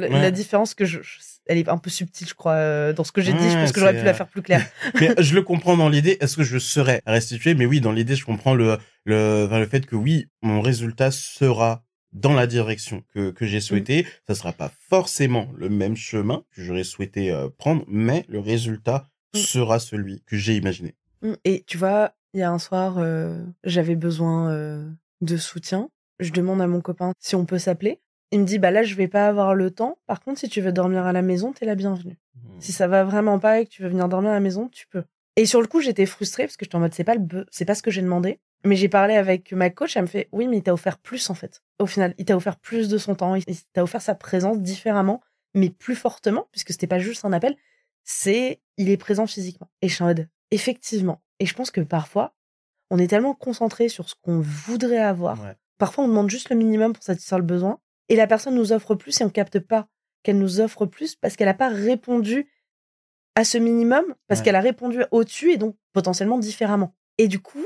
la, 0.00 0.08
Ouais. 0.08 0.22
la 0.22 0.30
différence 0.30 0.72
que 0.74 0.86
je, 0.86 1.02
je- 1.02 1.18
elle 1.44 1.58
est 1.58 1.68
un 1.68 1.76
peu 1.76 1.90
subtile, 1.90 2.26
je 2.26 2.32
crois, 2.32 2.54
euh, 2.54 2.92
dans 2.94 3.04
ce 3.04 3.12
que 3.12 3.20
j'ai 3.20 3.34
dit. 3.34 3.50
Je 3.50 3.54
pense 3.56 3.70
que 3.72 3.78
j'aurais 3.80 3.98
pu 3.98 4.04
la 4.04 4.12
euh, 4.12 4.14
faire 4.14 4.26
plus 4.26 4.40
claire. 4.40 4.66
mais 5.00 5.14
je 5.18 5.34
le 5.34 5.42
comprends 5.42 5.76
dans 5.76 5.90
l'idée. 5.90 6.16
Est-ce 6.20 6.34
que 6.34 6.42
je 6.44 6.56
serais 6.58 7.02
restitué? 7.06 7.54
Mais 7.54 7.66
oui, 7.66 7.82
dans 7.82 7.92
l'idée, 7.92 8.16
je 8.16 8.24
comprends 8.24 8.54
le 8.54 8.78
le 9.04 9.44
enfin, 9.46 9.58
le 9.58 9.66
fait 9.66 9.84
que 9.84 9.96
oui, 9.96 10.28
mon 10.40 10.62
résultat 10.62 11.10
sera 11.10 11.84
dans 12.12 12.32
la 12.32 12.46
direction 12.46 13.04
que 13.12 13.32
que 13.32 13.44
j'ai 13.44 13.60
souhaité. 13.60 14.06
Ça 14.26 14.34
sera 14.34 14.52
pas 14.54 14.72
forcément 14.88 15.52
le 15.58 15.68
même 15.68 15.94
chemin 15.96 16.42
que 16.54 16.62
j'aurais 16.64 16.82
souhaité 16.84 17.30
euh, 17.30 17.50
prendre, 17.58 17.84
mais 17.88 18.24
le 18.28 18.40
résultat 18.40 19.06
Mm. 19.34 19.38
sera 19.38 19.78
celui 19.78 20.22
que 20.24 20.36
j'ai 20.38 20.54
imaginé. 20.56 20.94
Mm. 21.20 21.32
Et 21.44 21.64
tu 21.66 21.76
vois, 21.76 22.12
il 22.32 22.40
y 22.40 22.42
a 22.42 22.50
un 22.50 22.58
soir, 22.58 22.94
euh, 22.96 23.44
j'avais 23.64 23.96
besoin 23.96 24.50
euh, 24.52 24.88
de 25.20 25.36
soutien. 25.36 25.90
Je 26.20 26.30
demande 26.32 26.62
à 26.62 26.66
mon 26.66 26.80
copain 26.80 27.12
si 27.18 27.34
on 27.36 27.44
peut 27.44 27.58
s'appeler. 27.58 28.00
Il 28.32 28.40
me 28.40 28.44
dit, 28.44 28.58
bah 28.58 28.70
là, 28.70 28.82
je 28.82 28.94
vais 28.94 29.08
pas 29.08 29.28
avoir 29.28 29.54
le 29.54 29.70
temps. 29.70 29.98
Par 30.06 30.20
contre, 30.20 30.40
si 30.40 30.48
tu 30.48 30.60
veux 30.60 30.72
dormir 30.72 31.06
à 31.06 31.12
la 31.12 31.22
maison, 31.22 31.52
t'es 31.52 31.64
la 31.64 31.74
bienvenue. 31.74 32.18
Si 32.58 32.72
ça 32.72 32.88
va 32.88 33.04
vraiment 33.04 33.38
pas 33.38 33.60
et 33.60 33.66
que 33.66 33.70
tu 33.70 33.82
veux 33.82 33.88
venir 33.88 34.08
dormir 34.08 34.30
à 34.30 34.34
la 34.34 34.40
maison, 34.40 34.68
tu 34.68 34.86
peux. 34.88 35.04
Et 35.36 35.46
sur 35.46 35.60
le 35.60 35.68
coup, 35.68 35.80
j'étais 35.80 36.06
frustrée 36.06 36.44
parce 36.44 36.56
que 36.56 36.64
j'étais 36.64 36.76
en 36.76 36.80
mode, 36.80 36.94
c'est 36.94 37.04
pas 37.04 37.14
le, 37.14 37.46
c'est 37.50 37.64
pas 37.66 37.74
ce 37.74 37.82
que 37.82 37.90
j'ai 37.90 38.02
demandé. 38.02 38.40
Mais 38.64 38.74
j'ai 38.74 38.88
parlé 38.88 39.14
avec 39.14 39.52
ma 39.52 39.70
coach, 39.70 39.96
elle 39.96 40.02
me 40.02 40.06
fait, 40.08 40.28
oui, 40.32 40.48
mais 40.48 40.56
il 40.56 40.62
t'a 40.62 40.72
offert 40.72 40.98
plus, 40.98 41.30
en 41.30 41.34
fait. 41.34 41.62
Au 41.78 41.86
final, 41.86 42.14
il 42.18 42.24
t'a 42.24 42.36
offert 42.36 42.56
plus 42.56 42.88
de 42.88 42.98
son 42.98 43.14
temps. 43.14 43.34
Il 43.34 43.44
il 43.46 43.56
t'a 43.72 43.82
offert 43.82 44.02
sa 44.02 44.14
présence 44.14 44.60
différemment, 44.60 45.20
mais 45.54 45.70
plus 45.70 45.94
fortement, 45.94 46.48
puisque 46.50 46.72
c'était 46.72 46.86
pas 46.86 46.98
juste 46.98 47.24
un 47.24 47.32
appel. 47.32 47.54
C'est, 48.02 48.60
il 48.76 48.88
est 48.88 48.96
présent 48.96 49.26
physiquement. 49.26 49.68
Et 49.82 49.88
je 49.88 49.94
suis 49.94 50.02
en 50.02 50.08
mode, 50.08 50.28
effectivement. 50.50 51.22
Et 51.38 51.46
je 51.46 51.54
pense 51.54 51.70
que 51.70 51.80
parfois, 51.80 52.34
on 52.90 52.98
est 52.98 53.08
tellement 53.08 53.34
concentré 53.34 53.88
sur 53.88 54.08
ce 54.08 54.14
qu'on 54.20 54.40
voudrait 54.40 54.98
avoir. 54.98 55.40
Ouais. 55.42 55.54
Parfois, 55.78 56.04
on 56.04 56.08
demande 56.08 56.30
juste 56.30 56.48
le 56.50 56.56
minimum 56.56 56.92
pour 56.92 57.02
satisfaire 57.02 57.38
le 57.38 57.44
besoin. 57.44 57.78
Et 58.08 58.16
la 58.16 58.26
personne 58.26 58.54
nous 58.54 58.72
offre 58.72 58.94
plus 58.94 59.20
et 59.20 59.24
on 59.24 59.30
capte 59.30 59.58
pas 59.58 59.88
qu'elle 60.22 60.38
nous 60.38 60.60
offre 60.60 60.86
plus 60.86 61.16
parce 61.16 61.36
qu'elle 61.36 61.46
n'a 61.48 61.54
pas 61.54 61.68
répondu 61.68 62.50
à 63.34 63.44
ce 63.44 63.58
minimum, 63.58 64.04
parce 64.28 64.40
Ouais. 64.40 64.44
qu'elle 64.46 64.56
a 64.56 64.60
répondu 64.60 65.02
au-dessus 65.10 65.52
et 65.52 65.56
donc 65.58 65.76
potentiellement 65.92 66.38
différemment. 66.38 66.94
Et 67.18 67.28
du 67.28 67.38
coup, 67.40 67.64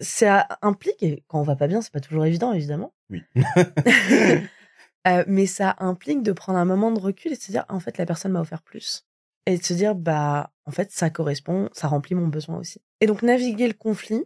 ça 0.00 0.46
implique, 0.62 1.02
et 1.02 1.24
quand 1.28 1.40
on 1.40 1.44
va 1.44 1.56
pas 1.56 1.66
bien, 1.66 1.80
c'est 1.80 1.92
pas 1.92 2.00
toujours 2.00 2.24
évident, 2.26 2.52
évidemment, 2.52 2.94
Oui. 3.10 3.22
euh, 5.06 5.24
mais 5.26 5.46
ça 5.46 5.76
implique 5.78 6.22
de 6.22 6.32
prendre 6.32 6.58
un 6.58 6.64
moment 6.64 6.92
de 6.92 7.00
recul 7.00 7.32
et 7.32 7.36
de 7.36 7.40
se 7.40 7.50
dire, 7.50 7.64
en 7.68 7.80
fait, 7.80 7.98
la 7.98 8.06
personne 8.06 8.32
m'a 8.32 8.40
offert 8.40 8.62
plus. 8.62 9.06
Et 9.46 9.56
de 9.56 9.62
se 9.64 9.72
dire, 9.72 9.94
bah, 9.94 10.52
en 10.66 10.70
fait, 10.70 10.92
ça 10.92 11.08
correspond, 11.10 11.70
ça 11.72 11.88
remplit 11.88 12.14
mon 12.14 12.28
besoin 12.28 12.58
aussi. 12.58 12.82
Et 13.00 13.06
donc, 13.06 13.22
naviguer 13.22 13.66
le 13.66 13.72
conflit, 13.74 14.24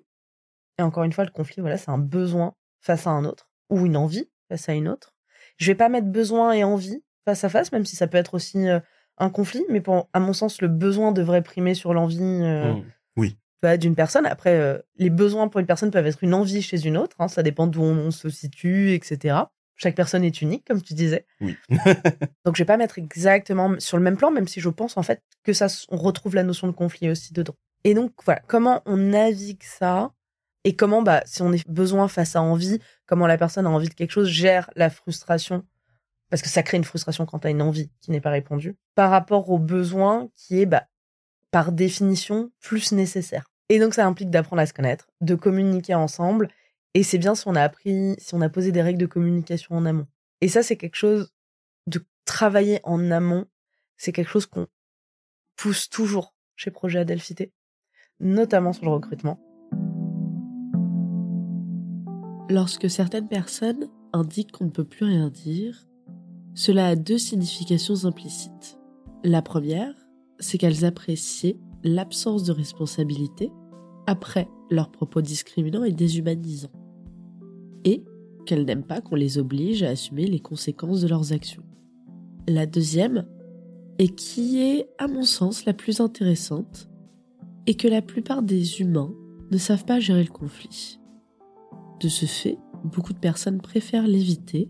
et 0.79 0.83
encore 0.83 1.05
une 1.05 1.13
fois, 1.13 1.25
le 1.25 1.31
conflit, 1.31 1.61
voilà, 1.61 1.77
c'est 1.79 1.91
un 1.91 1.99
besoin 1.99 2.55
face 2.81 3.07
à 3.07 3.11
un 3.11 3.25
autre, 3.25 3.49
ou 3.71 3.87
une 3.87 3.97
envie 3.97 4.29
face 4.49 4.69
à 4.69 4.73
une 4.75 4.89
autre. 4.89 5.15
Je 5.63 5.71
vais 5.71 5.77
pas 5.77 5.89
mettre 5.89 6.09
besoin 6.09 6.53
et 6.53 6.65
envie 6.65 7.03
face 7.25 7.45
à 7.45 7.49
face, 7.49 7.71
même 7.71 7.85
si 7.85 7.95
ça 7.95 8.09
peut 8.09 8.19
être 8.19 8.35
aussi 8.35 8.69
euh, 8.69 8.81
un 9.19 9.31
conflit, 9.31 9.65
mais 9.69 9.81
pour, 9.81 10.09
à 10.13 10.19
mon 10.19 10.33
sens, 10.33 10.61
le 10.61 10.69
besoin 10.69 11.13
devrait 11.13 11.43
primer 11.43 11.75
sur 11.75 11.95
l'envie 11.95 12.19
euh, 12.21 12.75
Mm. 12.75 12.85
Oui. 13.17 13.37
vois, 13.63 13.77
d'une 13.77 13.95
personne. 13.95 14.27
Après, 14.27 14.57
euh, 14.57 14.79
les 14.97 15.11
besoins 15.11 15.47
pour 15.47 15.61
une 15.61 15.67
personne 15.67 15.91
peuvent 15.91 16.07
être 16.07 16.25
une 16.25 16.35
envie 16.35 16.63
chez 16.63 16.85
une 16.85 16.97
autre, 16.97 17.17
hein, 17.21 17.29
ça 17.29 17.45
dépend 17.45 17.69
d'où 17.69 17.83
on, 17.83 17.97
on 17.97 18.11
se 18.11 18.29
situe, 18.29 18.93
etc. 18.93 19.37
Chaque 19.77 19.95
personne 19.95 20.25
est 20.25 20.43
unique, 20.43 20.65
comme 20.67 20.83
tu 20.83 20.95
disais. 20.95 21.27
Oui. 21.41 21.57
Donc, 22.45 22.57
je 22.57 22.63
vais 22.63 22.67
pas 22.67 22.77
mettre 22.77 22.99
exactement 22.99 23.79
sur 23.79 23.99
le 23.99 24.03
même 24.03 24.17
plan, 24.17 24.33
même 24.33 24.49
si 24.49 24.61
je 24.61 24.69
pense 24.69 24.97
en 24.97 25.03
fait 25.03 25.23
que 25.45 25.53
ça, 25.53 25.69
on 25.91 25.97
retrouve 25.97 26.35
la 26.35 26.43
notion 26.43 26.67
de 26.67 26.73
conflit 26.73 27.09
aussi 27.09 27.33
dedans. 27.33 27.55
Et 27.85 27.95
donc, 27.95 28.13
voilà, 28.25 28.43
comment 28.47 28.83
on 28.87 28.97
navigue 28.97 29.63
ça 29.63 30.13
et 30.65 30.77
comment, 30.77 31.03
bah, 31.03 31.23
si 31.25 31.43
on 31.43 31.53
est 31.53 31.69
besoin 31.69 32.09
face 32.09 32.37
à 32.37 32.43
envie, 32.43 32.79
comment 33.07 33.27
la 33.27 33.39
personne 33.39 33.67
a 33.67 33.71
envie 33.71 33.89
de 33.89 33.95
quelque 33.95 34.13
chose 34.13 34.29
gère 34.29 34.71
la 34.77 34.91
frustration, 34.91 35.67
parce 36.31 36.43
que 36.43 36.49
ça 36.49 36.63
crée 36.63 36.77
une 36.77 36.85
frustration 36.85 37.27
quand 37.27 37.41
tu 37.41 37.49
une 37.49 37.63
envie 37.63 37.91
qui 38.01 38.11
n'est 38.11 38.21
pas 38.21 38.31
répondue, 38.31 38.77
par 38.95 39.11
rapport 39.11 39.51
au 39.51 39.59
besoin 39.59 40.29
qui 40.37 40.61
est, 40.61 40.67
bah, 40.67 40.87
par 41.51 41.73
définition, 41.73 42.51
plus 42.61 42.93
nécessaire. 42.93 43.51
Et 43.69 43.79
donc, 43.79 43.95
ça 43.95 44.07
implique 44.07 44.31
d'apprendre 44.31 44.63
à 44.63 44.67
se 44.67 44.73
connaître, 44.73 45.09
de 45.21 45.35
communiquer 45.35 45.95
ensemble. 45.95 46.49
Et 46.95 47.03
c'est 47.03 47.19
bien 47.19 47.35
si 47.35 47.49
on 47.49 47.55
a 47.55 47.63
appris, 47.63 48.15
si 48.19 48.35
on 48.35 48.41
a 48.41 48.49
posé 48.49 48.73
des 48.73 48.83
règles 48.83 49.01
de 49.01 49.07
communication 49.07 49.77
en 49.77 49.85
amont. 49.85 50.07
Et 50.41 50.49
ça, 50.49 50.63
c'est 50.63 50.77
quelque 50.77 50.97
chose 50.97 51.33
de 51.87 52.05
travailler 52.25 52.81
en 52.85 53.11
amont. 53.11 53.47
C'est 53.97 54.13
quelque 54.13 54.31
chose 54.31 54.47
qu'on 54.47 54.67
pousse 55.57 55.89
toujours 55.89 56.35
chez 56.57 56.71
Projet 56.71 56.99
Adelphité, 56.99 57.53
notamment 58.21 58.73
sur 58.73 58.85
le 58.85 58.91
recrutement. 58.91 59.41
Lorsque 62.51 62.91
certaines 62.91 63.29
personnes 63.29 63.89
indiquent 64.13 64.53
qu'on 64.53 64.67
ne 64.67 64.71
peut 64.71 64.85
plus 64.85 65.07
rien 65.07 65.31
dire, 65.31 65.87
cela 66.55 66.89
a 66.89 66.97
deux 66.97 67.19
significations 67.19 68.05
implicites. 68.05 68.79
La 69.25 69.43
première, 69.43 69.95
c'est 70.39 70.59
qu'elles 70.59 70.85
apprécient 70.85 71.57
l'absence 71.85 72.45
de 72.45 72.53
responsabilité 72.53 73.51
après 74.07 74.49
leurs 74.71 74.91
propos 74.91 75.23
discriminants 75.23 75.85
et 75.85 75.93
déshumanisants, 75.93 76.73
et 77.85 78.05
qu'elles 78.45 78.65
n'aiment 78.65 78.85
pas 78.85 79.01
qu'on 79.01 79.15
les 79.15 79.39
oblige 79.39 79.83
à 79.83 79.91
assumer 79.91 80.27
les 80.27 80.41
conséquences 80.41 81.01
de 81.01 81.09
leurs 81.09 81.33
actions. 81.33 81.65
La 82.49 82.67
deuxième, 82.67 83.27
et 83.99 84.09
qui 84.09 84.61
est, 84.61 84.89
à 84.99 85.07
mon 85.07 85.23
sens, 85.23 85.65
la 85.65 85.75
plus 85.75 86.01
intéressante, 86.01 86.91
est 87.67 87.75
que 87.75 87.89
la 87.89 88.03
plupart 88.03 88.43
des 88.43 88.81
humains 88.81 89.15
ne 89.53 89.59
savent 89.59 89.85
pas 89.85 90.01
gérer 90.01 90.25
le 90.25 90.31
conflit. 90.31 90.99
De 92.03 92.09
ce 92.09 92.27
fait, 92.27 92.59
beaucoup 92.83 93.13
de 93.13 93.19
personnes 93.19 93.61
préfèrent 93.61 94.09
l'éviter, 94.09 94.69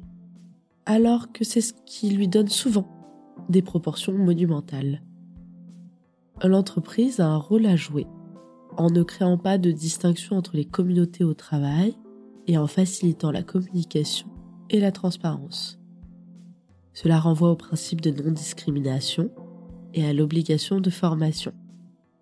alors 0.85 1.33
que 1.33 1.45
c'est 1.45 1.63
ce 1.63 1.73
qui 1.87 2.11
lui 2.11 2.29
donne 2.29 2.49
souvent 2.49 2.87
des 3.49 3.63
proportions 3.63 4.13
monumentales. 4.13 5.03
L'entreprise 6.45 7.21
a 7.21 7.29
un 7.29 7.39
rôle 7.39 7.65
à 7.65 7.75
jouer 7.75 8.07
en 8.77 8.91
ne 8.91 9.03
créant 9.03 9.39
pas 9.39 9.57
de 9.57 9.71
distinction 9.71 10.37
entre 10.37 10.57
les 10.57 10.67
communautés 10.67 11.25
au 11.25 11.33
travail 11.33 11.97
et 12.47 12.59
en 12.59 12.67
facilitant 12.67 13.31
la 13.31 13.43
communication 13.43 14.29
et 14.69 14.81
la 14.81 14.93
transparence. 14.93 15.81
Cela 16.93 17.19
renvoie 17.19 17.51
au 17.51 17.57
principe 17.57 18.03
de 18.03 18.11
non-discrimination 18.11 19.31
et 19.95 20.05
à 20.05 20.13
l'obligation 20.13 20.81
de 20.81 20.91
formation 20.91 21.53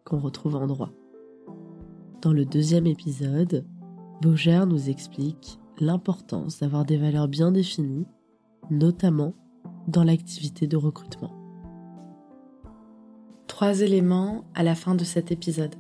qu'on 0.05 0.21
retrouve 0.21 0.55
en 0.55 0.69
droit. 0.69 0.93
Dans 2.23 2.33
le 2.33 2.45
deuxième 2.45 2.87
épisode, 2.87 3.65
Baugère 4.21 4.67
nous 4.67 4.91
explique 4.91 5.59
l'importance 5.79 6.61
d'avoir 6.61 6.85
des 6.85 6.99
valeurs 6.99 7.27
bien 7.27 7.51
définies, 7.53 8.07
notamment 8.71 9.33
dans 9.89 10.05
l'activité 10.05 10.67
de 10.67 10.77
recrutement. 10.77 11.35
Trois 13.47 13.81
éléments 13.81 14.45
à 14.55 14.63
la 14.63 14.75
fin 14.75 14.95
de 14.95 15.05
cet 15.05 15.33
épisode. 15.33 15.75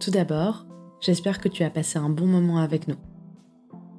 Tout 0.00 0.10
d'abord, 0.10 0.66
j'espère 1.00 1.38
que 1.38 1.48
tu 1.48 1.62
as 1.62 1.68
passé 1.68 1.98
un 1.98 2.08
bon 2.08 2.26
moment 2.26 2.58
avec 2.58 2.88
nous. 2.88 2.96